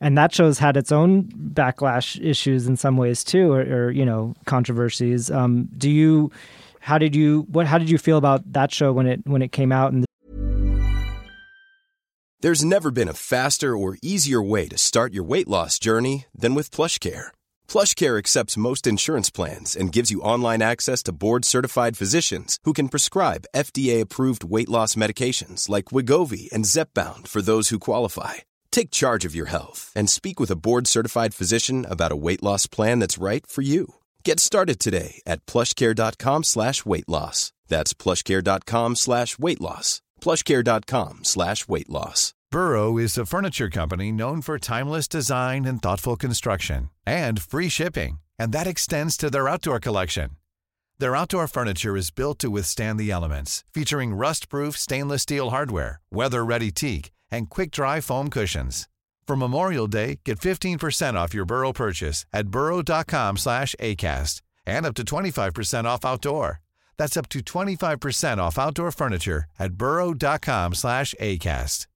[0.00, 4.04] and that show's had its own backlash issues in some ways too, or, or you
[4.04, 5.30] know, controversies.
[5.30, 6.30] Um, do you?
[6.82, 7.46] How did you?
[7.48, 7.66] What?
[7.66, 9.92] How did you feel about that show when it when it came out?
[9.92, 10.04] And
[12.40, 16.56] There's never been a faster or easier way to start your weight loss journey than
[16.56, 17.30] with PlushCare.
[17.68, 22.88] PlushCare accepts most insurance plans and gives you online access to board-certified physicians who can
[22.88, 28.42] prescribe FDA-approved weight loss medications like Wegovy and Zepbound for those who qualify.
[28.72, 32.66] Take charge of your health and speak with a board-certified physician about a weight loss
[32.66, 34.01] plan that's right for you.
[34.24, 37.52] Get started today at plushcare.com slash weight loss.
[37.68, 40.00] That's plushcare.com slash weight loss.
[40.20, 42.34] plushcare.com slash weight loss.
[42.52, 48.20] Burrow is a furniture company known for timeless design and thoughtful construction and free shipping,
[48.38, 50.30] and that extends to their outdoor collection.
[50.98, 56.70] Their outdoor furniture is built to withstand the elements, featuring rust-proof stainless steel hardware, weather-ready
[56.70, 58.86] teak, and quick-dry foam cushions.
[59.26, 64.94] For Memorial Day, get 15% off your Burrow purchase at burrow.com slash ACAST and up
[64.94, 66.60] to 25% off outdoor.
[66.98, 71.86] That's up to 25% off outdoor furniture at burrow.com slash ACAST.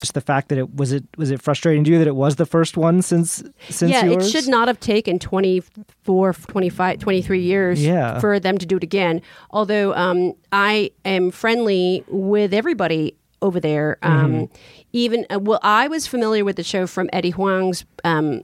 [0.00, 2.34] just the fact that it was it was it frustrating to you that it was
[2.34, 4.26] the first one since since yeah, yours?
[4.26, 8.18] it should not have taken 24, 25, 23 years Yeah.
[8.18, 9.22] for them to do it again.
[9.50, 13.98] Although um, I am friendly with everybody over there.
[14.02, 14.48] Um,
[14.92, 18.42] Even, uh, well, I was familiar with the show from Eddie Huang's um,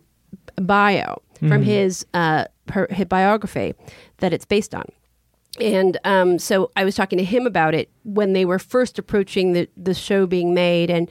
[0.57, 3.75] bio, from his, uh, her, his biography
[4.19, 4.85] that it's based on.
[5.61, 9.53] And um, so I was talking to him about it when they were first approaching
[9.53, 11.11] the, the show being made and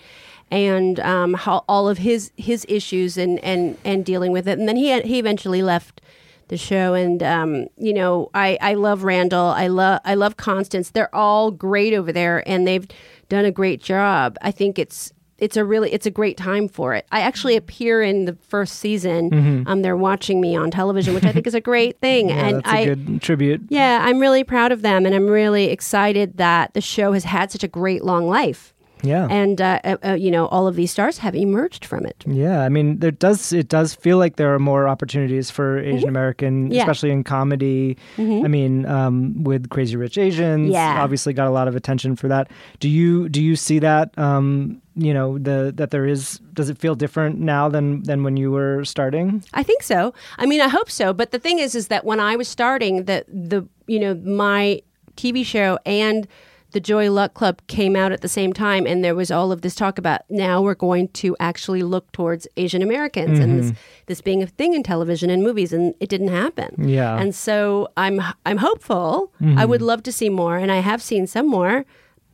[0.49, 4.57] and um, how all of his his issues and, and, and dealing with it.
[4.57, 5.99] And then he had, he eventually left
[6.47, 6.93] the show.
[6.93, 9.47] And um, you know, I, I love Randall.
[9.47, 10.91] I love I love Constance.
[10.91, 12.87] They're all great over there, and they've
[13.29, 14.37] done a great job.
[14.41, 17.05] I think it's it's a really it's a great time for it.
[17.11, 19.65] I actually appear in the first season.
[19.67, 22.29] Um, they're watching me on television, which I think is a great thing.
[22.29, 23.61] yeah, and that's a I good tribute.
[23.69, 27.51] yeah, I'm really proud of them, and I'm really excited that the show has had
[27.51, 28.73] such a great long life.
[29.03, 29.27] Yeah.
[29.29, 32.23] And uh, uh, uh, you know, all of these stars have emerged from it.
[32.25, 36.09] Yeah, I mean, there does it does feel like there are more opportunities for Asian
[36.09, 36.71] American, Mm-hmm.
[36.71, 36.81] Yeah.
[36.81, 36.89] Mm-hmm.
[36.89, 37.97] especially in comedy.
[38.17, 41.01] I mean, um, with Crazy Rich Asians, Yeah.
[41.03, 42.49] obviously got a lot of attention for that.
[42.79, 44.17] Do you do you see that?
[44.17, 46.39] Um, you know, the that there is.
[46.53, 49.43] Does it feel different now than than when you were starting?
[49.53, 50.11] I think so.
[50.39, 51.13] I mean, I hope so.
[51.13, 54.81] But the thing is, is that when I was starting, that the you know my
[55.15, 56.27] TV show and
[56.71, 59.61] the Joy Luck Club came out at the same time, and there was all of
[59.61, 63.73] this talk about now we're going to actually look towards Asian Americans and this
[64.07, 66.87] this being a thing in television and movies, and it didn't happen.
[66.87, 67.17] Yeah.
[67.17, 69.31] and so I'm I'm hopeful.
[69.41, 71.85] I would love to see more, and I have seen some more,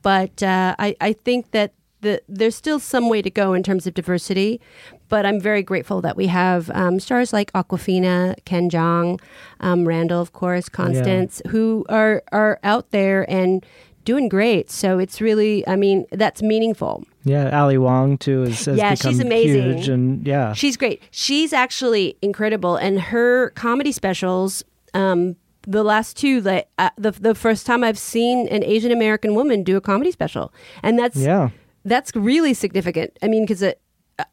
[0.01, 1.73] but uh, I I think that.
[2.01, 4.59] The, there's still some way to go in terms of diversity,
[5.07, 9.21] but I'm very grateful that we have um, stars like Awkwafina, Ken Jeong,
[9.61, 13.65] um, Randall, of course, Constance, who are are out there and
[14.05, 14.69] doing great.
[14.71, 17.03] So it's really, I mean, that's meaningful.
[17.23, 19.63] Yeah, Ali Wong too is, has Yeah, become she's amazing.
[19.77, 21.01] huge, and yeah, She's great.
[21.11, 24.63] She's actually incredible, and her comedy specials.
[24.93, 25.35] Um,
[25.65, 29.63] the last two, like uh, the the first time I've seen an Asian American woman
[29.63, 31.49] do a comedy special, and that's yeah,
[31.85, 33.17] that's really significant.
[33.23, 33.63] I mean, because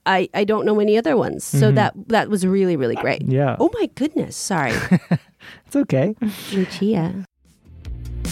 [0.04, 3.22] I I don't know any other ones, so that that was really really great.
[3.22, 3.30] Mm-hmm.
[3.32, 3.56] Yeah.
[3.60, 4.72] Oh my goodness, sorry,
[5.66, 6.16] it's okay.
[6.52, 7.24] Lucia.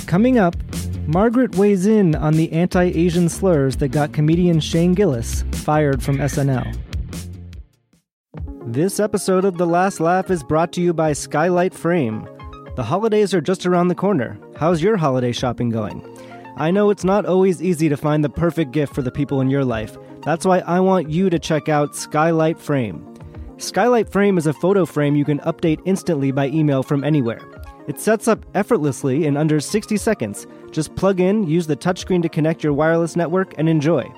[0.08, 0.56] Coming up,
[1.06, 6.74] Margaret weighs in on the anti-Asian slurs that got comedian Shane Gillis fired from SNL.
[8.64, 12.26] This episode of The Last Laugh is brought to you by Skylight Frame.
[12.76, 14.40] The holidays are just around the corner.
[14.56, 16.02] How's your holiday shopping going?
[16.56, 19.50] I know it's not always easy to find the perfect gift for the people in
[19.50, 19.98] your life.
[20.22, 23.04] That's why I want you to check out Skylight Frame.
[23.58, 27.42] Skylight Frame is a photo frame you can update instantly by email from anywhere.
[27.88, 30.46] It sets up effortlessly in under 60 seconds.
[30.70, 34.12] Just plug in, use the touchscreen to connect your wireless network, and enjoy.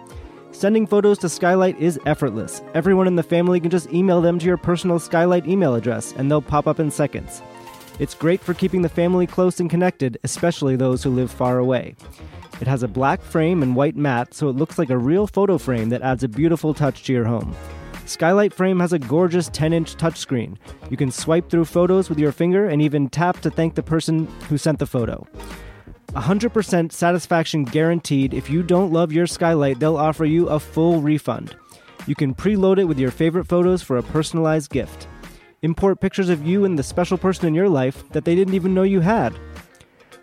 [0.50, 2.62] Sending photos to Skylight is effortless.
[2.74, 6.28] Everyone in the family can just email them to your personal Skylight email address, and
[6.28, 7.42] they'll pop up in seconds.
[8.00, 11.94] It's great for keeping the family close and connected, especially those who live far away.
[12.60, 15.58] It has a black frame and white mat, so it looks like a real photo
[15.58, 17.54] frame that adds a beautiful touch to your home.
[18.10, 20.56] Skylight Frame has a gorgeous 10 inch touchscreen.
[20.90, 24.26] You can swipe through photos with your finger and even tap to thank the person
[24.48, 25.24] who sent the photo.
[26.08, 28.34] 100% satisfaction guaranteed.
[28.34, 31.54] If you don't love your Skylight, they'll offer you a full refund.
[32.08, 35.06] You can preload it with your favorite photos for a personalized gift.
[35.62, 38.74] Import pictures of you and the special person in your life that they didn't even
[38.74, 39.38] know you had.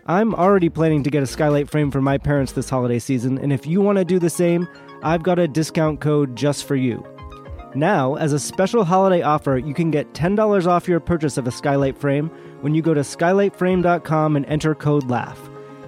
[0.04, 3.50] I'm already planning to get a skylight frame for my parents this holiday season, and
[3.50, 4.68] if you want to do the same,
[5.02, 7.02] I've got a discount code just for you.
[7.74, 11.52] Now, as a special holiday offer, you can get $10 off your purchase of a
[11.52, 12.28] skylight frame
[12.62, 15.38] when you go to skylightframe.com and enter code LAUGH.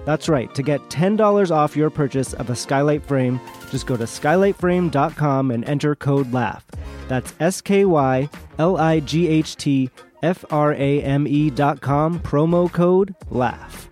[0.05, 3.39] That's right, to get $10 off your purchase of a skylight frame,
[3.69, 6.63] just go to skylightframe.com and enter code LAUGH.
[7.07, 9.89] That's S K Y L I G H T
[10.23, 13.89] F R A M E dot com, promo code LAUGH.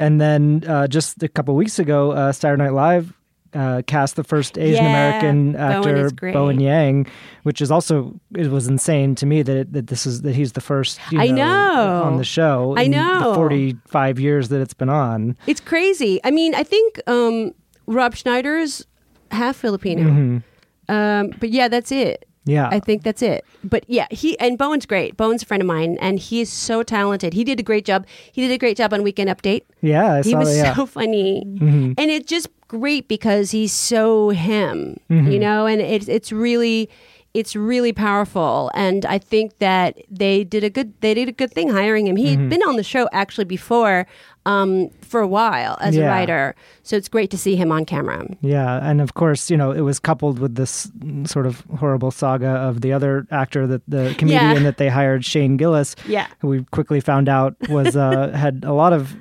[0.00, 3.17] And then uh, just a couple weeks ago, uh, Saturday Night Live
[3.54, 6.10] uh, cast the first Asian American Yeah, actor.
[6.32, 7.06] Bowen Yang,
[7.42, 10.52] which is also it was insane to me that it, that this is that he's
[10.52, 12.74] the first you I know, on the show.
[12.76, 13.34] I know.
[13.34, 15.36] forty five years that it's been on.
[15.46, 16.20] It's crazy.
[16.24, 17.54] I mean, I think um,
[17.86, 18.86] Rob Schneider's
[19.30, 20.42] half Filipino.
[20.88, 22.26] Um, but yeah, that's it.
[22.48, 23.44] Yeah, I think that's it.
[23.62, 25.16] But yeah, he and Bowen's great.
[25.16, 27.34] Bowen's a friend of mine, and he is so talented.
[27.34, 28.06] He did a great job.
[28.32, 29.62] He did a great job on Weekend Update.
[29.82, 30.66] yeah, I he saw was that.
[30.66, 30.74] Yeah.
[30.74, 31.92] so funny, mm-hmm.
[31.96, 35.30] and it's just great because he's so him, mm-hmm.
[35.30, 35.66] you know.
[35.66, 36.88] And it's it's really
[37.34, 38.70] it's really powerful.
[38.74, 42.16] And I think that they did a good they did a good thing hiring him.
[42.16, 42.48] He had mm-hmm.
[42.48, 44.06] been on the show actually before
[44.48, 48.26] um, for a while as a writer, so it's great to see him on camera.
[48.40, 50.90] Yeah, and of course, you know, it was coupled with this
[51.24, 54.62] sort of horrible saga of the other actor that the comedian Yeah.
[54.64, 56.26] that they hired, Shane Gillis, Yeah.
[56.40, 59.14] who we quickly found out was uh, had a lot of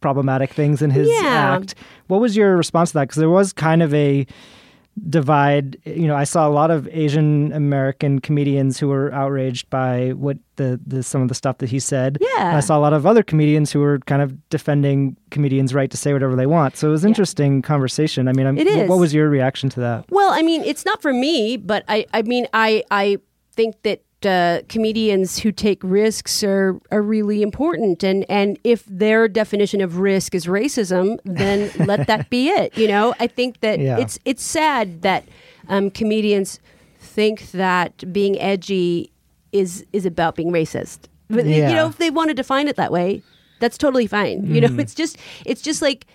[0.00, 1.56] problematic things in his Yeah.
[1.56, 1.74] act.
[2.08, 3.04] What was your response to that?
[3.08, 4.26] Because there was kind of a
[5.08, 5.76] divide.
[5.84, 10.38] You know, I saw a lot of Asian American comedians who were outraged by what
[10.56, 12.18] the, the some of the stuff that he said.
[12.20, 12.48] Yeah.
[12.48, 15.90] And I saw a lot of other comedians who were kind of defending comedians' right
[15.90, 16.76] to say whatever they want.
[16.76, 18.28] So it was an interesting conversation.
[18.28, 18.88] I mean, I'm, It is.
[18.88, 20.04] what was your reaction to that?
[20.10, 23.18] Well, I mean, it's not for me, but I, I mean, I, I
[23.52, 29.28] think that uh, comedians who take risks are, are really important, and and if their
[29.28, 32.76] definition of risk is racism, then let that be it.
[32.76, 33.98] You know, I think that Yeah.
[33.98, 35.24] it's it's sad that
[35.68, 36.60] um, comedians
[36.98, 39.10] think that being edgy
[39.52, 41.00] is is about being racist.
[41.28, 41.68] But Yeah.
[41.70, 43.22] you know, if they want to define it that way,
[43.60, 44.44] that's totally fine.
[44.54, 46.06] You know, it's just it's just like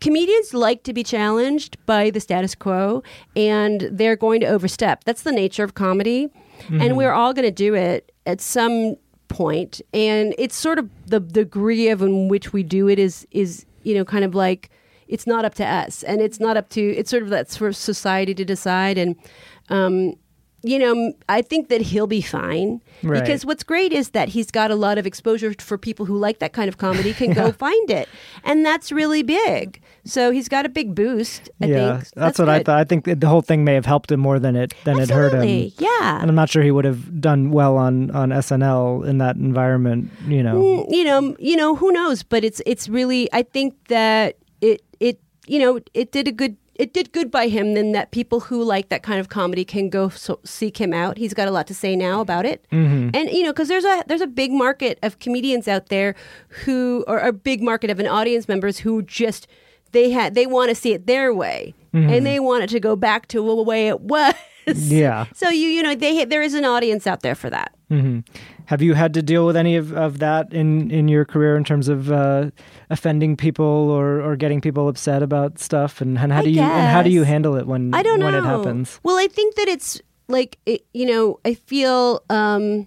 [0.00, 3.02] comedians like to be challenged by the status quo
[3.34, 5.04] and they're going to overstep.
[5.04, 6.28] That's the nature of comedy.
[6.68, 8.96] And we're all going to do it at some
[9.28, 9.80] point.
[9.92, 13.94] And it's sort of the degree of in which we do it is is you
[13.94, 14.70] know kind of like
[15.06, 16.02] it's not up to us.
[16.02, 18.98] And it's not up to it's sort of that's for society to decide.
[18.98, 19.16] And
[19.68, 20.14] um
[20.62, 23.20] you know, I think that he'll be fine Right.
[23.22, 26.40] because what's great is that he's got a lot of exposure for people who like
[26.40, 28.08] that kind of comedy can go find it,
[28.42, 29.80] and that's really big.
[30.04, 31.48] So he's got a big boost.
[31.62, 32.78] I yeah, think that's, what I thought.
[32.80, 35.32] I think the whole thing may have helped him more than it than it hurt
[35.32, 35.70] him.
[35.78, 36.20] Yeah.
[36.20, 40.10] and I'm not sure he would have done well on on SNL in that environment.
[40.26, 42.22] You know, Mm, you know, you know, who knows?
[42.24, 43.28] But it's it's really.
[43.32, 46.56] I think that it it you know it did a good.
[46.78, 47.74] It did good by him.
[47.74, 51.18] Then that people who like that kind of comedy can go so, seek him out.
[51.18, 53.10] He's got a lot to say now about it, Mm-hmm.
[53.14, 56.14] and you know, because there's a there's a big market of comedians out there
[56.64, 59.46] who or a big market of an audience members who just
[59.92, 62.94] they had they want to see it their way, and they want it to go
[62.94, 64.34] back to the way it was.
[64.78, 64.96] Mm-hmm.
[64.96, 65.26] Yeah.
[65.34, 67.74] So you you know they there is an audience out there for that.
[68.66, 71.64] have you had to deal with any of, of that in in your career in
[71.64, 72.50] terms of uh,
[72.90, 76.00] offending people or or getting people upset about stuff?
[76.00, 78.22] And, and how I do you and how do you handle it when I don't
[78.22, 78.38] when know.
[78.38, 79.00] it happens?
[79.02, 82.86] Well, I think that it's like it, you know, I feel um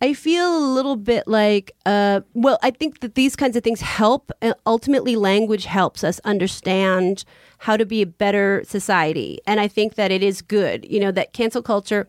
[0.00, 3.80] I feel a little bit like uh well, I think that these kinds of things
[3.82, 7.24] help and ultimately language helps us understand
[7.60, 9.38] how to be a better society.
[9.46, 10.86] And I think that it is good.
[10.90, 12.06] You know, that cancel culture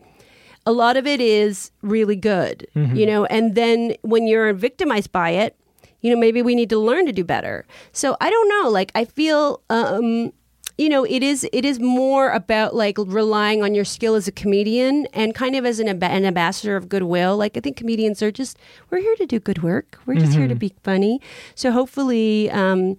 [0.64, 5.30] a lot of it is really good, you know, and then when you're victimized by
[5.30, 5.56] it,
[6.00, 7.64] you know, maybe we need to learn to do better.
[7.92, 8.70] So I don't know.
[8.70, 10.32] Like I feel, um,
[10.78, 14.32] you know, it is it is more about like relying on your skill as a
[14.32, 17.36] comedian and kind of as an, amb- an ambassador of goodwill.
[17.36, 18.56] Like I think comedians are just
[18.90, 19.98] we're here to do good work.
[20.06, 21.20] We're just here to be funny.
[21.54, 22.50] So hopefully.
[22.50, 22.98] Um,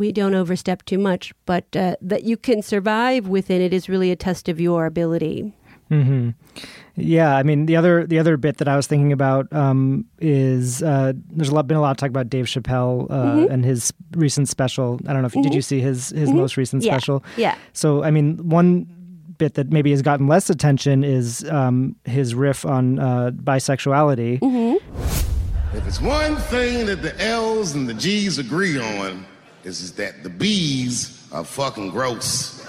[0.00, 4.10] we don't overstep too much, but uh, that you can survive within it is really
[4.10, 5.52] a test of your ability.
[6.96, 10.82] Yeah, I mean the other the other bit that I was thinking about um, is
[10.82, 13.52] uh, there's a lot been a lot of talk about Dave Chappelle uh, Mm-hmm.
[13.52, 15.00] and his recent special.
[15.06, 17.24] I don't know if did you see his his most recent Yeah, special?
[17.36, 17.56] yeah.
[17.72, 18.86] So I mean one
[19.38, 24.38] bit that maybe has gotten less attention is um, his riff on uh, bisexuality.
[24.40, 25.76] Mm-hmm.
[25.76, 29.24] If it's one thing that the L's and the G's agree on,
[29.64, 32.66] is, is that the B's are fucking gross.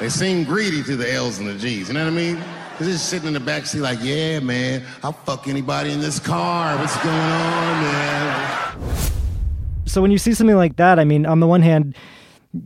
[0.00, 2.36] they seem greedy to the L's and the G's, you know what I mean?
[2.78, 6.18] They're just sitting in the back seat like, yeah, man, I'll fuck anybody in this
[6.18, 6.76] car.
[6.78, 8.76] What's going on, man?
[9.86, 11.96] So when you see something like that, I mean, on the one hand,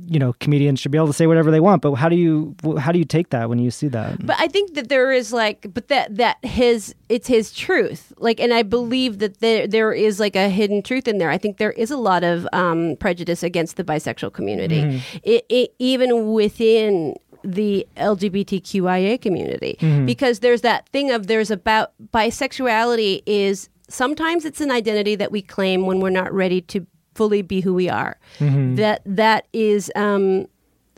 [0.07, 2.55] you know, comedians should be able to say whatever they want, but how do you
[2.79, 4.25] how do you take that when you see that?
[4.25, 8.13] But I think that there is like, but that that his it's his truth.
[8.19, 11.31] Like, and I believe that there there is like a hidden truth in there.
[11.31, 15.75] I think there is a lot of um, prejudice against the bisexual community, it, it,
[15.79, 24.45] even within the LGBTQIA community, because there's that thing of there's about bisexuality is sometimes
[24.45, 27.89] it's an identity that we claim when we're not ready to fully be who we
[27.89, 28.19] are.
[28.77, 29.91] That that is.
[29.95, 30.47] Um,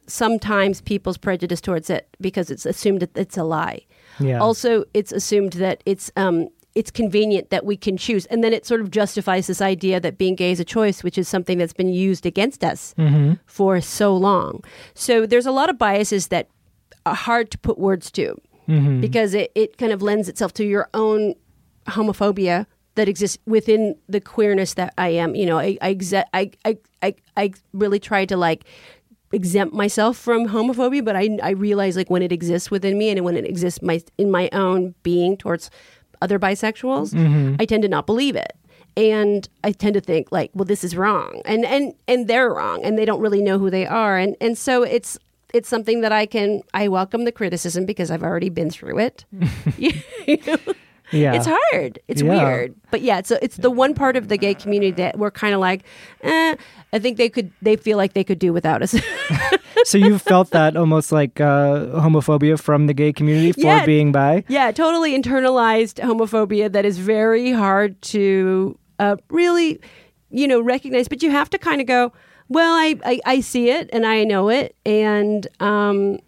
[0.08, 3.86] sometimes people's prejudice towards it because it's assumed that it's a lie.
[4.18, 4.40] Yeah.
[4.40, 8.66] Also, it's assumed that it's um, it's convenient that we can choose, and then it
[8.66, 11.72] sort of justifies this idea that being gay is a choice, which is something that's
[11.72, 12.94] been used against us
[13.46, 14.62] for so long.
[14.94, 16.48] So there's a lot of biases that
[17.06, 18.36] are hard to put words to
[19.00, 21.34] because it, it kind of lends itself to your own
[21.88, 25.34] homophobia that exists within the queerness that I am.
[25.34, 28.64] You know, I I exe- I, I, I, really try to like
[29.32, 33.24] exempt myself from homophobia, but I I realize like when it exists within me and
[33.24, 35.70] when it exists my in my own being towards
[36.20, 37.56] other bisexuals, mm-hmm.
[37.58, 38.56] I tend to not believe it.
[38.94, 42.84] And I tend to think like, well, this is wrong, and and and they're wrong,
[42.84, 45.18] and they don't really know who they are, and and so it's
[45.54, 49.24] it's something that I can I welcome the criticism because I've already been through it.
[50.26, 50.58] You know?
[51.12, 51.34] Yeah.
[51.34, 51.98] It's hard.
[52.08, 52.42] It's Yeah.
[52.44, 52.74] weird.
[52.90, 55.60] But yeah, so it's the one part of the gay community that we're kind of
[55.60, 55.84] like,
[56.22, 56.54] eh,
[56.92, 58.94] I think they could, they feel like they could do without us.
[59.84, 63.84] so you felt that almost like uh, homophobia from the gay community for Yeah.
[63.86, 64.44] being bi?
[64.48, 69.80] yeah, totally internalized homophobia that is very hard to uh, really,
[70.30, 71.08] you know, recognize.
[71.08, 72.12] But you have to kind of go,
[72.48, 74.76] well, I, I, I see it and I know it.
[74.86, 76.18] And, um,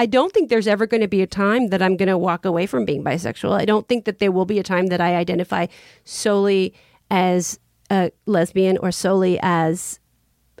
[0.00, 2.46] I don't think there's ever going to be a time that I'm going to walk
[2.46, 3.52] away from being bisexual.
[3.52, 5.66] I don't think that there will be a time that I identify
[6.04, 6.72] solely
[7.10, 10.00] as a lesbian or solely as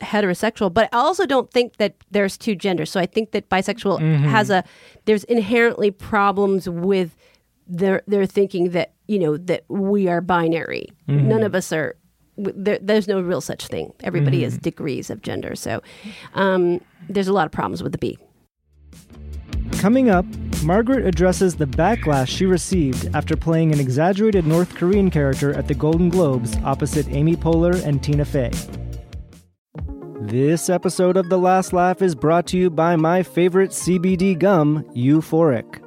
[0.02, 0.70] heterosexual.
[0.70, 2.90] But I also don't think that there's two genders.
[2.90, 4.24] So I think that bisexual mm-hmm.
[4.24, 4.62] has a
[5.06, 7.16] there's inherently problems with
[7.66, 10.90] their their thinking that you know that we are binary.
[11.08, 11.28] Mm-hmm.
[11.28, 11.96] None of us are.
[12.36, 13.94] There, there's no real such thing.
[14.02, 14.62] Everybody has mm-hmm.
[14.62, 15.54] degrees of gender.
[15.54, 15.82] So
[16.34, 18.18] um, there's a lot of problems with the B.
[19.78, 20.26] Coming up,
[20.62, 25.74] Margaret addresses the backlash she received after playing an exaggerated North Korean character at the
[25.74, 28.50] Golden Globes opposite Amy Poehler and Tina Fey.
[30.20, 34.84] This episode of The Last Laugh is brought to you by my favorite CBD gum,
[34.94, 35.82] Euphoric.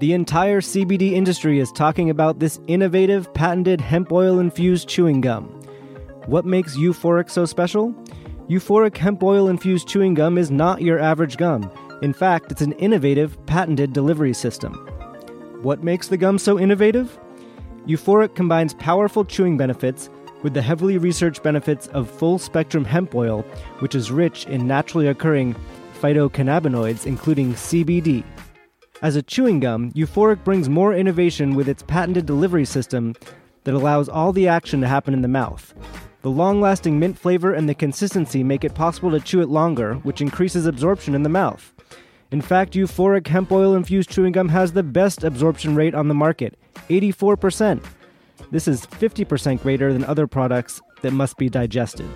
[0.00, 5.44] The entire CBD industry is talking about this innovative, patented hemp oil infused chewing gum.
[6.26, 7.92] What makes Euphoric so special?
[8.48, 11.70] Euphoric hemp oil infused chewing gum is not your average gum.
[12.02, 14.72] In fact, it's an innovative, patented delivery system.
[15.60, 17.18] What makes the gum so innovative?
[17.86, 20.08] Euphoric combines powerful chewing benefits
[20.42, 23.42] with the heavily researched benefits of full spectrum hemp oil,
[23.80, 25.54] which is rich in naturally occurring
[26.00, 28.24] phytocannabinoids, including CBD.
[29.02, 33.14] As a chewing gum, Euphoric brings more innovation with its patented delivery system
[33.64, 35.74] that allows all the action to happen in the mouth.
[36.22, 39.94] The long lasting mint flavor and the consistency make it possible to chew it longer,
[40.02, 41.72] which increases absorption in the mouth.
[42.30, 46.14] In fact, Euphoric hemp oil infused chewing gum has the best absorption rate on the
[46.14, 46.58] market
[46.90, 47.82] 84%.
[48.50, 52.08] This is 50% greater than other products that must be digested.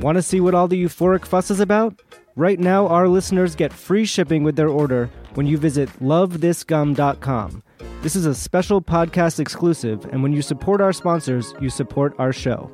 [0.00, 2.00] Want to see what all the euphoric fuss is about?
[2.36, 7.62] Right now, our listeners get free shipping with their order when you visit lovethisgum.com.
[8.00, 12.32] This is a special podcast exclusive, and when you support our sponsors, you support our
[12.32, 12.70] show.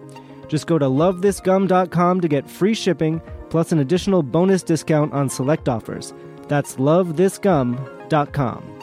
[0.48, 3.20] Just go to lovethisgum.com to get free shipping
[3.50, 6.12] plus an additional bonus discount on select offers.
[6.48, 8.74] That's lovethisgum.com.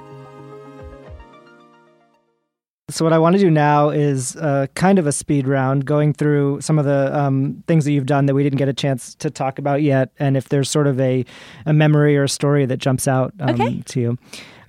[2.91, 6.13] So what I want to do now is uh, kind of a speed round, going
[6.13, 9.15] through some of the um, things that you've done that we didn't get a chance
[9.15, 11.25] to talk about yet, and if there's sort of a,
[11.65, 13.81] a memory or a story that jumps out um, Okay.
[13.85, 14.17] to you.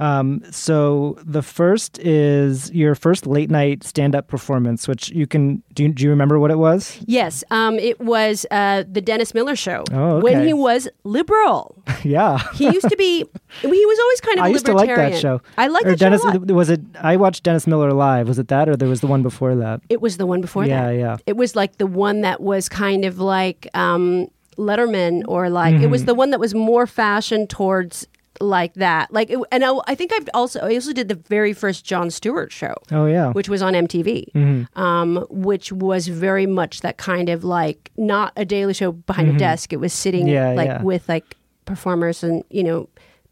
[0.01, 5.63] Um, so the first is your first late night stand up performance, which you can
[5.75, 5.85] do.
[5.85, 6.99] You, do you remember what it was?
[7.07, 11.83] Yes, um, it was uh, the Dennis Miller show Oh, when he was liberal.
[12.05, 12.39] yeah.
[12.55, 13.25] He used to be.
[13.63, 14.45] he was always kind of.
[14.45, 15.13] I used to like libertarian.
[15.13, 15.41] that show.
[15.57, 16.39] I like that Dennis, show.
[16.55, 16.81] Was it?
[17.01, 18.29] I watched Dennis Miller live.
[18.29, 19.81] Was it that, or there was the one before that?
[19.89, 20.99] It was the one before Yeah, that.
[20.99, 21.17] yeah.
[21.27, 24.29] It was like the one that was kind of like um,
[24.59, 25.91] Letterman, or like it Mm-hmm.
[25.91, 28.07] was the one that was more fashioned towards
[28.41, 29.13] like that.
[29.13, 32.11] Like, it, and I, I think I've also I also did the very first Jon
[32.11, 32.75] Stewart show.
[32.91, 33.31] Oh yeah.
[33.33, 38.45] Which was on MTV, um, which was very much that kind of like not a
[38.45, 39.73] daily show behind a desk.
[39.73, 40.29] It was sitting Mm-hmm.
[40.35, 40.83] Yeah, like yeah.
[40.83, 42.89] with like performers, and you know,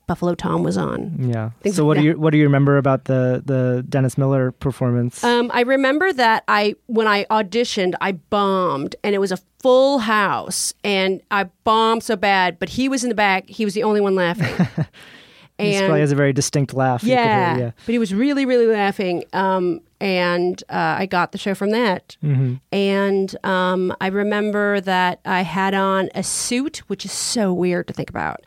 [0.07, 1.17] Buffalo Tom was on.
[1.19, 1.51] yeah.
[1.63, 4.53] things So like what do you what do you remember about the the Dennis Miller
[4.53, 5.23] performance?
[5.25, 10.01] Um, I remember that I when I auditioned, I bombed, and it was a full
[10.01, 12.59] house, and I bombed so bad.
[12.59, 14.55] But he was in the back; he was the only one laughing.
[15.59, 17.01] he and probably has a very distinct laugh.
[17.01, 17.71] could hear, yeah, yeah.
[17.87, 19.25] but he was really, really laughing.
[19.33, 22.17] Um, and uh, I got the show from that.
[22.23, 22.55] Mm-hmm.
[22.73, 27.95] And um, I remember that I had on a suit, which is so weird to
[27.95, 28.43] think about,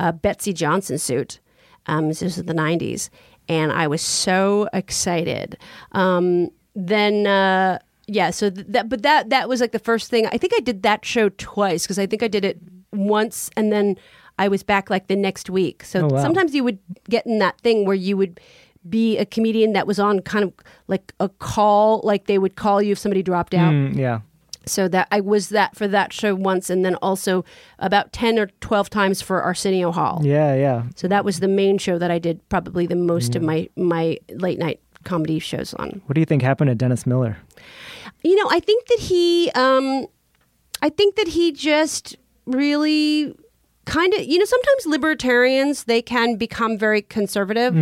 [0.00, 1.38] a Betsey Johnson suit.
[1.86, 3.08] Um, this was the '90s,
[3.48, 5.56] and I was so excited.
[5.92, 7.26] Um, then.
[7.26, 10.26] Uh, yeah, so th- that, but that that was like the first thing.
[10.26, 12.58] I think I did that show twice because I think I did it
[12.92, 13.96] once, and then
[14.36, 15.84] I was back like the next week.
[15.84, 16.20] So Oh, wow.
[16.22, 16.78] sometimes you would
[17.08, 18.40] get in that thing where you would
[18.88, 20.52] be a comedian that was on kind of
[20.88, 23.72] like a call, like they would call you if somebody dropped out.
[23.72, 24.20] Mm, yeah.
[24.66, 27.44] So that I was that for that show once, and then also
[27.78, 30.20] about ten or twelve times for Arsenio Hall.
[30.22, 30.82] Yeah, yeah.
[30.96, 34.18] So that was the main show that I did probably the most of my my
[34.28, 36.02] late night comedy shows on.
[36.06, 37.38] What do you think happened to Dennis Miller?
[38.22, 40.06] You know, I think that he, um,
[40.82, 43.34] I think that he just really
[43.86, 47.74] kind of, you know, sometimes libertarians they can become very conservative.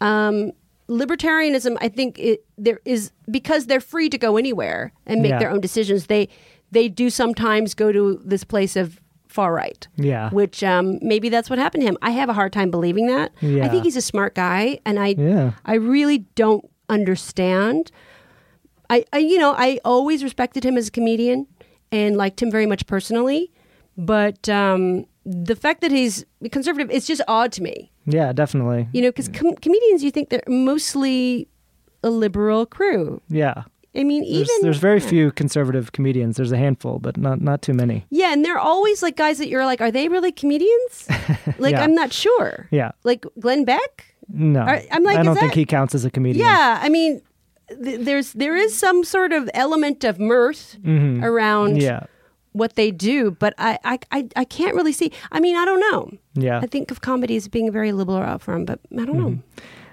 [0.00, 0.52] Um,
[0.90, 5.38] libertarianism, I think, it, there is because they're free to go anywhere and make Yeah.
[5.38, 6.06] their own decisions.
[6.06, 6.28] They
[6.72, 9.86] they do sometimes go to this place of far right.
[9.96, 10.30] Yeah.
[10.30, 11.98] Which um, maybe that's what happened to him.
[12.02, 13.32] I have a hard time believing that.
[13.40, 13.64] Yeah.
[13.64, 15.52] I think he's a smart guy, and I Yeah.
[15.64, 17.90] I really don't understand.
[18.88, 21.46] I, I you know I always respected him as a comedian
[21.92, 23.50] and liked him very much personally,
[23.96, 27.89] but um, the fact that he's conservative it's just odd to me.
[28.06, 28.88] Yeah, definitely.
[28.92, 31.48] You know, because com- comedians you think they're mostly
[32.02, 33.20] a liberal crew.
[33.28, 33.64] Yeah.
[33.94, 36.36] I mean, even there's very few conservative comedians.
[36.36, 38.06] There's a handful, but not not too many.
[38.10, 41.08] yeah, and they're always like guys that you're like, are they really comedians?
[41.58, 41.82] like Yeah.
[41.82, 42.68] I'm not sure.
[42.70, 42.92] Yeah.
[43.02, 44.14] like Glenn Beck.
[44.28, 44.60] No.
[44.60, 46.46] Are- I'm like, I don't think that- he counts as a comedian.
[46.46, 47.20] Yeah, I mean,
[47.82, 51.80] th- there's there is some sort of element of mirth around Mm-hmm.
[51.80, 52.06] Yeah.
[52.52, 55.12] What they do, but I, I I I can't really see.
[55.32, 56.10] I mean, I don't know.
[56.34, 56.58] Yeah.
[56.62, 59.38] I think of comedy as being a very liberal art form, but I don't know.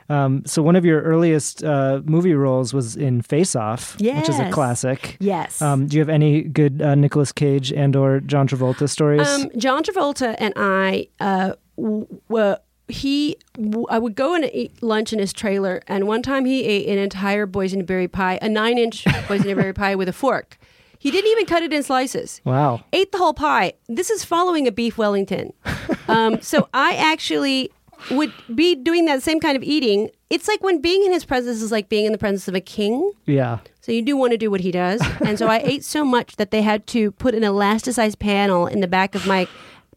[0.10, 4.40] Um, so one of your earliest uh, movie roles was in Face Off, which is
[4.40, 5.18] a classic.
[5.20, 5.62] Yes.
[5.62, 9.28] Um, do you have any good uh, Nicolas Cage and or John Travolta stories?
[9.28, 12.58] Um, John Travolta and I uh, w- were.
[12.90, 16.64] He, w- I would go and eat lunch in his trailer, and one time he
[16.64, 20.58] ate an entire boysenberry pie, a nine-inch boysenberry pie with a fork.
[21.00, 22.42] He didn't even cut it in slices.
[22.44, 22.84] Wow.
[22.94, 23.74] Ate the whole pie.
[23.88, 25.54] This is following a beef Wellington.
[26.08, 27.72] um, so I actually
[28.12, 30.10] would be doing that same kind of eating.
[30.30, 32.62] It's like when being in his presence is like being in the presence of a
[32.62, 33.12] king.
[33.26, 33.60] Yeah.
[33.82, 35.02] So you do want to do what he does.
[35.22, 38.82] And so I ate so much that they had to put an elasticized panel in
[38.82, 39.48] the back of my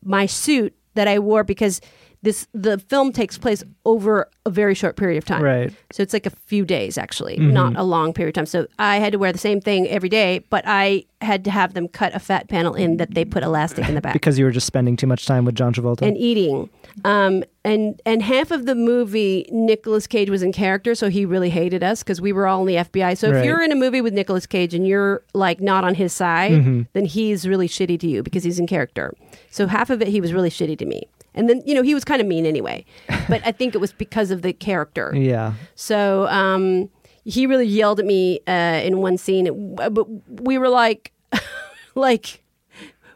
[0.03, 1.81] my suit that I wore because
[2.23, 5.43] this the film takes place over a very short period of time.
[5.43, 5.73] Right.
[5.93, 8.47] So it's like a few days actually, not a long period of time.
[8.47, 11.73] So I had to wear the same thing every day, but I had to have
[11.75, 14.45] them cut a fat panel in that they put elastic in the back Because you
[14.45, 16.03] were just spending too much time with John Travolta.
[16.03, 16.69] and eating.
[17.05, 21.51] Um, and and half of the movie, Nicolas Cage was in character, so he really
[21.51, 23.17] hated us because we were all in the FBI.
[23.17, 23.45] So if Right.
[23.47, 26.83] you're in a movie with Nicolas Cage and you're like not on his side, Mm-hmm.
[26.93, 29.15] then he's really shitty to you because he's in character.
[29.51, 31.09] So half of it, he was really shitty to me.
[31.41, 32.85] And then you know he was kind of mean anyway,
[33.27, 35.11] but I think it was because of the character.
[35.17, 35.55] yeah.
[35.75, 36.91] So um,
[37.25, 40.05] he really yelled at me uh, in one scene, but
[40.43, 41.13] we were like,
[41.95, 42.43] like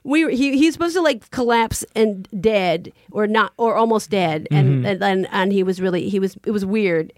[0.05, 4.49] we were, he he's supposed to like collapse and dead or not or almost dead,
[4.51, 7.13] and and, and and he was really he was it was weird,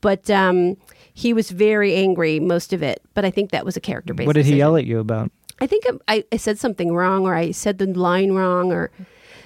[0.00, 0.76] but um,
[1.14, 3.00] he was very angry most of it.
[3.14, 4.26] But I think that was a character based.
[4.26, 5.30] What did he yell at you about?
[5.60, 8.90] I think I, I said something wrong, or I said the line wrong, or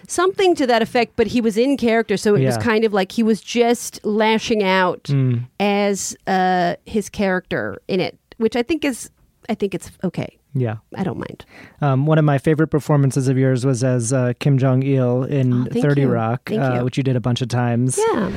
[0.08, 1.14] something to that effect.
[1.16, 4.62] But he was in character, so it was kind of like he was just lashing
[4.62, 5.46] out Mm.
[5.60, 9.10] as uh, his character in it, which I think is,
[9.48, 10.38] I think it's okay.
[10.54, 10.76] Yeah.
[10.94, 11.44] I don't mind.
[11.80, 15.66] Um, one of my favorite performances of yours was as uh, Kim Jong Il in
[15.74, 16.08] Oh, 30 you.
[16.08, 16.84] Rock, uh, you.
[16.84, 17.98] which you did a bunch of times.
[17.98, 18.30] Yeah.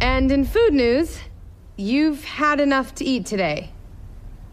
[0.00, 1.18] And in food news,
[1.76, 3.70] you've had enough to eat today.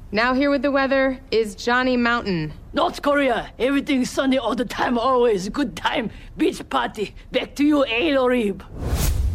[0.10, 2.54] Now, here with the weather is Johnny Mountain.
[2.72, 7.14] North Korea, everything sunny all the time, always good time, beach party.
[7.34, 8.64] Back to you, Aelorib.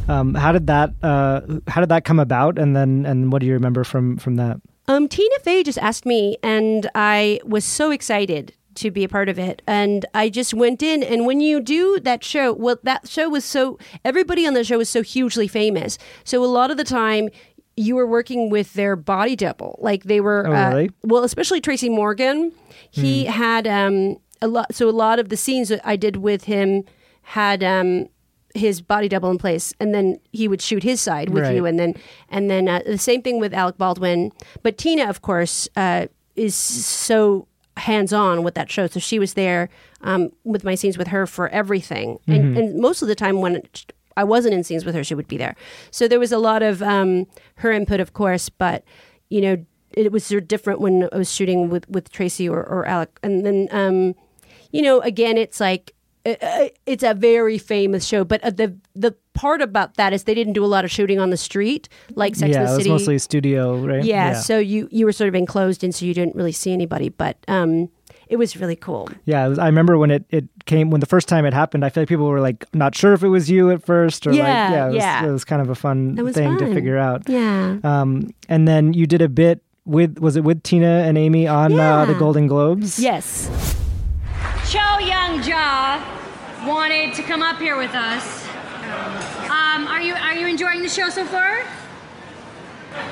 [0.09, 2.59] Um, how did that uh, How did that come about?
[2.59, 4.63] And then and what do you remember from from that?
[4.89, 9.29] Um, Tina Fey just asked me, and I was so excited to be a part
[9.29, 9.61] of it.
[9.67, 13.45] And I just went in, and when you do that show, well, that show was
[13.45, 15.99] so everybody on the show was so hugely famous.
[16.25, 17.29] So a lot of the time.
[17.77, 20.47] You were working with their body double, like they were.
[20.47, 20.91] Oh, uh, really?
[21.05, 22.53] well, especially Tracy Morgan.
[22.91, 24.75] He had um, a lot.
[24.75, 26.85] So a lot of the scenes that I did with him
[27.23, 28.09] had um,
[28.55, 31.55] his body double in place, and then he would shoot his side with Right.
[31.57, 31.95] you, and then
[32.29, 34.33] and then uh, the same thing with Alec Baldwin.
[34.63, 37.49] But Tina, of course, uh, is so
[37.79, 39.71] hands on with that show, so she was there
[40.03, 43.63] um, with my scenes with her for everything, and, and most of the time when.
[44.17, 45.57] I wasn't in scenes with her; she would be there.
[45.91, 48.85] So there was a lot of um, her input, of course, but
[49.29, 52.63] you know, it was sort of different when I was shooting with with Tracy or,
[52.63, 54.15] or Alec, and then um,
[54.71, 55.95] you know, again, it's like
[56.25, 60.25] uh, uh, it's a very famous show, but uh, the the part about that is
[60.25, 62.77] they didn't do a lot of shooting on the street like Sex yeah, and it
[62.77, 64.05] was mostly studio, right?
[64.05, 67.09] yeah, so you you were sort of enclosed in, so you didn't really see anybody,
[67.09, 67.89] but um,
[68.33, 69.11] it was really cool.
[69.27, 71.85] Yeah, was, I remember when it, it came when the first time it happened.
[71.85, 74.33] I feel like people were like not sure if it was you at first, or
[74.33, 75.27] Yeah, like yeah, it was, yeah.
[75.27, 77.29] it was kind of a fun That was thing to figure out.
[77.29, 77.77] Yeah.
[77.85, 81.79] Um, and then you did a bit with was it with Tina and Amy on
[81.79, 82.99] uh, the Golden Globes?
[82.99, 83.51] Yes.
[84.71, 86.01] Cho Young Ja
[86.67, 88.49] wanted to come up here with us.
[89.51, 91.67] Um, are you are you enjoying the show so far?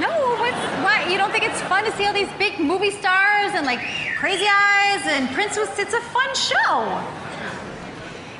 [0.00, 1.10] No, what's what?
[1.10, 3.80] You don't think it's fun to see all these big movie stars and like
[4.18, 7.02] Crazy Eyes and Prince was it's a fun show.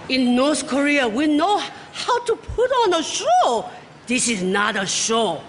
[0.09, 1.59] In North Korea, we know
[1.93, 3.71] how to put on a show.
[4.07, 5.41] This is not a show.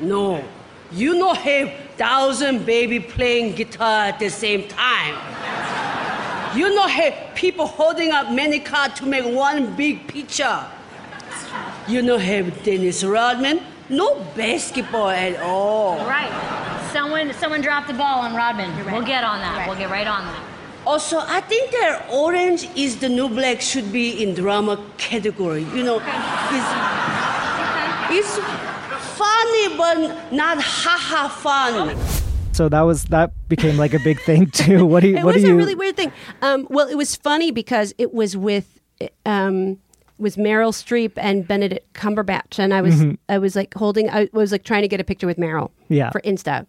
[0.00, 0.42] No.
[0.92, 5.14] You know have thousand baby playing guitar at the same time.
[6.56, 10.66] You know have people holding up many cards to make one big picture.
[11.86, 13.60] You know have Dennis Rodman,
[13.90, 15.98] no basketball at all.
[16.06, 16.30] Right.
[16.92, 18.74] Someone someone dropped the ball on Rodman.
[18.90, 19.68] We'll get on that.
[19.68, 20.46] We'll get right on that.
[20.86, 25.62] Also, I think that orange is the new black should be in drama category.
[25.62, 26.00] You know,
[28.10, 28.38] it's, it's
[29.18, 31.96] funny but not haha fun.
[32.52, 34.86] So that was that became like a big thing too.
[34.86, 35.16] What do you?
[35.18, 35.54] It what was do you?
[35.54, 36.12] a really weird thing.
[36.42, 38.80] Um, well, it was funny because it was with
[39.26, 39.78] um,
[40.20, 43.18] was Meryl Streep and Benedict Cumberbatch, and I was Mhm.
[43.28, 46.10] I was like holding I was like trying to get a picture with Meryl Yeah.
[46.10, 46.66] for Insta,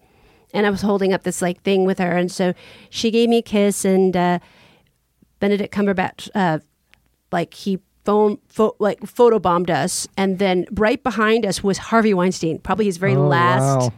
[0.53, 2.53] and I was holding up this like thing with her, and so
[2.89, 4.39] she gave me a kiss, and uh,
[5.39, 6.59] Benedict Cumberbatch uh,
[7.31, 12.59] like he phone pho- like photobombed us, and then right behind us was Harvey Weinstein,
[12.59, 13.93] probably his very Oh, last wow.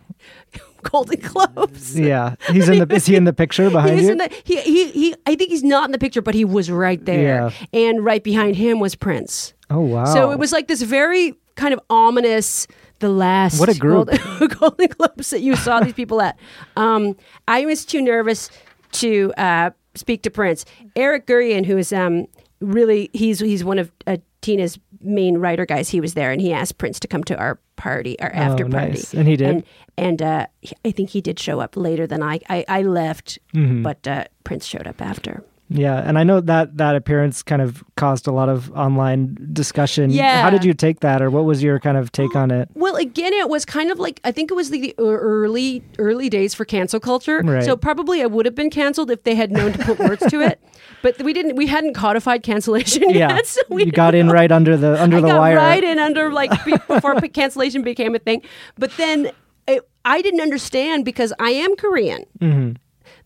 [0.92, 2.00] Golden Globes.
[2.00, 2.96] Yeah, he's in the.
[2.96, 4.12] is he in the picture behind he was you?
[4.12, 6.70] in the, he, he, he, I think he's not in the picture, but he was
[6.70, 7.22] right there.
[7.22, 7.52] yeah.
[7.74, 9.54] And right behind him was Prince.
[9.70, 10.06] oh wow!
[10.06, 12.68] So it was like this very kind of ominous,
[13.00, 14.10] the last What a group.
[14.10, 16.38] Golden, Golden Globes that you saw these people at.
[16.76, 17.16] Um,
[17.48, 18.50] I was too nervous
[18.94, 20.66] to uh, speak to Prince.
[20.96, 22.28] Eric Gurian, who is um,
[22.60, 25.90] really he's he's one of uh, Tina's main writer guys.
[25.90, 28.70] He was there, and he asked Prince to come to our party, our after Oh,
[28.70, 29.14] party, nice.
[29.14, 29.50] And he did?
[29.50, 29.64] And,
[29.98, 32.40] and uh, he- I think he did show up later than I.
[32.50, 33.84] I, I left, Mhm.
[33.84, 35.44] but uh, Prince showed up after.
[35.70, 40.12] Yeah, and I know that that appearance kind of caused a lot of online discussion.
[40.12, 40.42] Yeah.
[40.44, 42.70] How did you take that, or what was your kind of take on it?
[42.76, 46.30] Well, again, it was kind of like I think it was the, the early early
[46.30, 47.42] days for cancel culture.
[47.44, 47.64] Right.
[47.64, 50.42] So probably I would have been canceled if they had known to put words to
[50.42, 50.60] it.
[51.04, 51.56] But we didn't.
[51.56, 53.46] We hadn't codified cancellation Yeah, yet.
[53.46, 55.56] So we you got in right under the under I the got wire.
[55.58, 56.50] right in under like
[56.88, 58.42] before cancellation became a thing.
[58.80, 59.30] But then
[59.68, 62.26] it, I didn't understand because I am Korean.
[62.40, 62.78] Mhm.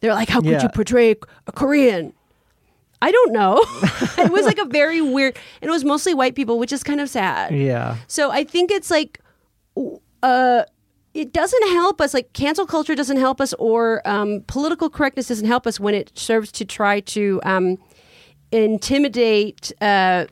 [0.01, 0.63] They're like, how could Yeah.
[0.63, 1.11] you portray
[1.47, 2.13] a Korean?
[3.01, 3.63] I don't know.
[4.17, 6.99] it was like a very weird, and it was mostly white people, which is kind
[6.99, 7.53] of sad.
[7.53, 7.97] Yeah.
[8.07, 9.19] So I think it's like,
[10.23, 10.63] uh,
[11.13, 12.13] it doesn't help us.
[12.13, 16.11] Like cancel culture doesn't help us, or um, political correctness doesn't help us when it
[16.15, 17.77] serves to try to um,
[18.51, 20.25] intimidate uh,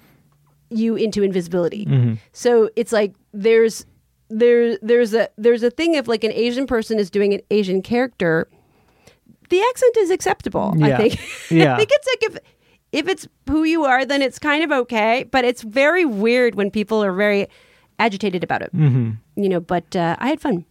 [0.69, 1.85] you into invisibility.
[1.85, 2.17] Mhm.
[2.33, 3.85] So it's like there's
[4.29, 7.81] there there's a there's a thing if like an Asian person is doing an Asian
[7.81, 8.47] character,
[9.49, 10.73] the accent is acceptable.
[10.81, 11.19] I think.
[11.51, 11.75] Yeah.
[11.75, 12.43] I think it's like if
[12.91, 15.25] if it's who you are, then it's kind of okay.
[15.29, 17.47] But it's very weird when people are very
[17.99, 18.75] agitated about it.
[18.75, 19.17] Mhm.
[19.35, 20.65] You know, but uh, I had fun.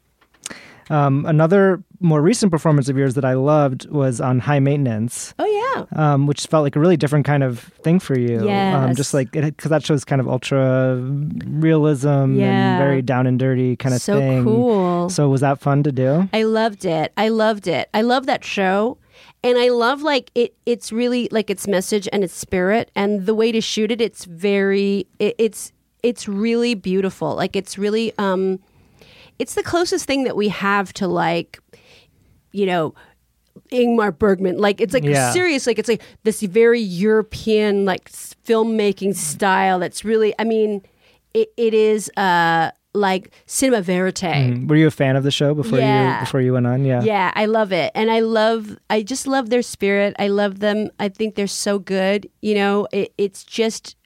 [0.90, 5.32] Um, another more recent performance of yours that I loved was on High Maintenance.
[5.38, 5.86] Oh yeah.
[5.96, 8.48] um, which felt like a really different kind of thing for you.
[8.48, 10.96] Um, just like because that shows kind of ultra
[11.46, 12.74] realism Yeah.
[12.74, 14.40] and very down and dirty kind of So thing.
[14.40, 15.08] So cool.
[15.10, 16.28] So was that fun to do?
[16.32, 17.12] I loved it.
[17.16, 17.88] I loved it.
[17.94, 18.98] I love that show.
[19.42, 23.34] And I love like it it's really like its message and its spirit and the
[23.34, 25.72] way to shoot it it's very it, it's
[26.04, 27.34] it's really beautiful.
[27.34, 28.60] Like it's really um
[29.40, 31.58] it's the closest thing that we have to like
[32.52, 32.94] you know
[33.72, 35.32] Ingmar Bergman like it's like Yeah.
[35.32, 40.82] serious like it's like this very European like s- filmmaking style that's really I mean
[41.32, 44.14] it, it is uh like cinema verite.
[44.22, 44.68] Mhm.
[44.68, 46.14] Were you a fan of the show before Yeah.
[46.14, 46.84] you before you went on?
[46.84, 47.02] Yeah.
[47.02, 47.90] Yeah, I love it.
[47.94, 50.14] And I love I just love their spirit.
[50.18, 50.90] I love them.
[51.00, 52.28] I think they're so good.
[52.40, 53.96] You know, it, it's just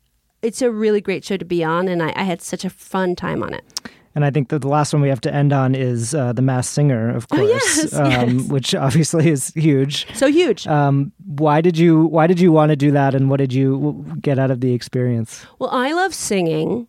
[0.43, 3.16] it's a really great show to be on and I, I had such a fun
[3.16, 3.64] time on it.
[4.14, 6.43] And I think that the last one we have to end on is uh, the
[6.43, 8.49] Masked Singer, of course, Oh, yes, um, yes.
[8.49, 10.12] which obviously is huge.
[10.16, 10.66] So huge.
[10.66, 14.05] Um, why did you Why did you want to do that, and what did you
[14.20, 15.47] get out of the experience?
[15.61, 16.89] Well, I love singing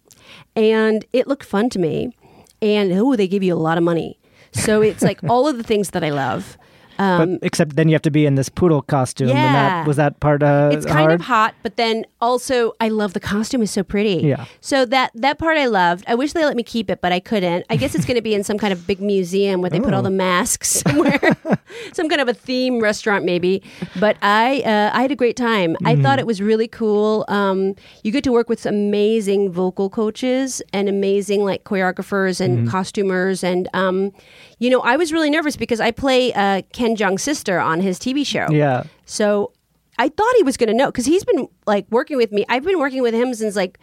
[0.56, 2.16] and it looked fun to me.
[2.62, 4.18] And oh, they give you a lot of money.
[4.54, 6.58] So it's like all of the things that I love.
[7.00, 9.30] Um, but except then you have to be in this poodle costume.
[9.30, 9.54] And Yeah.
[9.54, 11.12] that, was that part uh, it's kind hard?
[11.14, 14.28] of hot, but then also I love the costume is so pretty.
[14.28, 14.46] Yeah.
[14.62, 16.04] So that that part I loved.
[16.08, 17.66] I wish they let me keep it, but I couldn't.
[17.70, 19.94] I guess it's going to be in some kind of big museum where they put
[19.94, 20.04] all Oh.
[20.04, 21.20] the masks somewhere,
[21.94, 23.64] some kind of a theme restaurant maybe.
[24.00, 25.76] But I uh, I had a great time.
[25.86, 26.02] I Mm-hmm.
[26.02, 26.04] Mhm.
[26.04, 27.26] thought it was really cool.
[27.30, 32.68] Um, you get to work with amazing vocal coaches and amazing like choreographers and Mm-hmm.
[32.68, 32.72] Mhm.
[32.72, 34.12] costumers and um,
[34.60, 38.00] you know I was really nervous because I play uh, Ken Jeong's sister on his
[38.00, 38.48] TV show.
[38.52, 38.84] Yeah.
[39.06, 39.52] So
[40.00, 42.46] I thought he was going to know because he's been like working with me.
[42.48, 43.78] I've been working with him since like,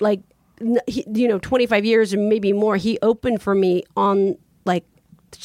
[0.00, 0.20] like,
[0.88, 2.76] he, you know, 25 years or maybe more.
[2.76, 4.84] He opened for me on like,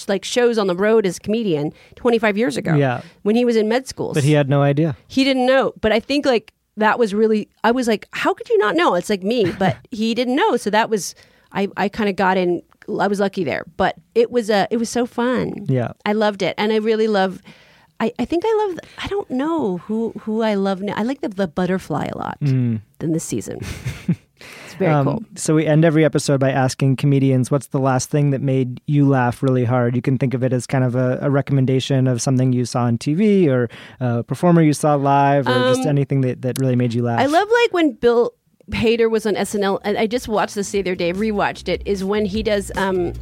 [0.07, 2.73] like shows on the road as a comedian 25 years ago.
[2.73, 3.03] Yeah.
[3.21, 4.13] When he was in med school.
[4.13, 4.97] But he had no idea.
[5.07, 5.73] He didn't know.
[5.79, 8.95] But I think like that was really, I was like, how could you not know?
[8.95, 10.57] It's like me, but he didn't know.
[10.57, 11.13] So that was,
[11.51, 12.63] I, I kind of got in.
[12.99, 15.65] I was lucky there, but it was uh, it was so fun.
[15.69, 15.91] Yeah.
[16.05, 17.41] I loved it, and I really love.
[18.01, 18.79] I, I think I love.
[18.97, 20.93] I don't know who who I love now.
[20.97, 22.81] I like the, the butterfly a lot Mm.
[22.99, 23.59] in this season.
[24.65, 25.23] it's very Um, cool.
[25.35, 29.07] So we end every episode by asking comedians, "What's the last thing that made you
[29.07, 32.21] laugh really hard?" You can think of it as kind of a, a recommendation of
[32.23, 33.69] something you saw on TV or
[33.99, 37.19] a performer you saw live, or just Um, anything that, that really made you laugh.
[37.19, 38.33] I love like when Bill
[38.71, 41.81] Hader was on SNL, and I just watched this the other day, rewatched it.
[41.85, 43.13] Is when he does um,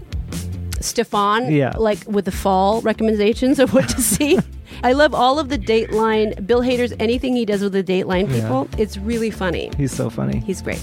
[0.79, 1.73] Stefon, Yeah.
[1.77, 4.39] like with the fall recommendations of what to see.
[4.83, 6.45] I love all of the Dateline.
[6.47, 8.41] Bill Hader's anything he does with the Dateline Yeah.
[8.41, 8.69] people.
[8.77, 9.71] It's really funny.
[9.77, 10.39] He's so funny.
[10.39, 10.81] He's great.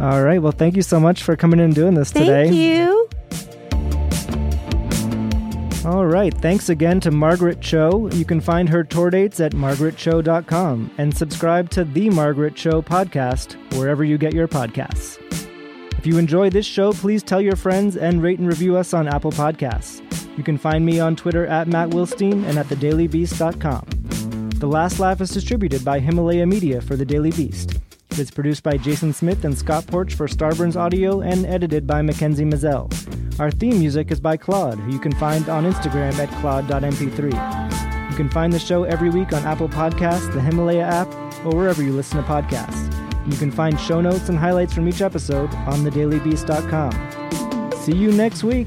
[0.00, 0.40] All right.
[0.42, 2.46] Well, thank you so much for coming in and doing this today.
[2.46, 3.08] Thank you.
[5.84, 6.34] All right.
[6.34, 8.08] Thanks again to Margaret Cho.
[8.12, 13.54] You can find her tour dates at margaretcho.com and subscribe to The Margaret Cho podcast
[13.78, 15.18] wherever you get your podcasts.
[15.96, 19.08] If you enjoy this show, please tell your friends and rate and review us on
[19.08, 20.02] Apple Podcasts.
[20.36, 23.86] You can find me on Twitter at Matt Wilstein and at thedailybeast.com.
[24.58, 27.78] The Last Laugh is distributed by Himalaya Media for The Daily Beast.
[28.18, 32.44] It's produced by Jason Smith and Scott Porch for Starburns Audio and edited by Mackenzie
[32.44, 32.90] Mazzell.
[33.38, 38.10] Our theme music is by Claude, who you can find on Instagram at claude.mp3.
[38.10, 41.06] You can find the show every week on Apple Podcasts, the Himalaya app,
[41.44, 42.92] or wherever you listen to podcasts.
[43.30, 47.72] You can find show notes and highlights from each episode on thedailybeast.com.
[47.76, 48.66] See you next week.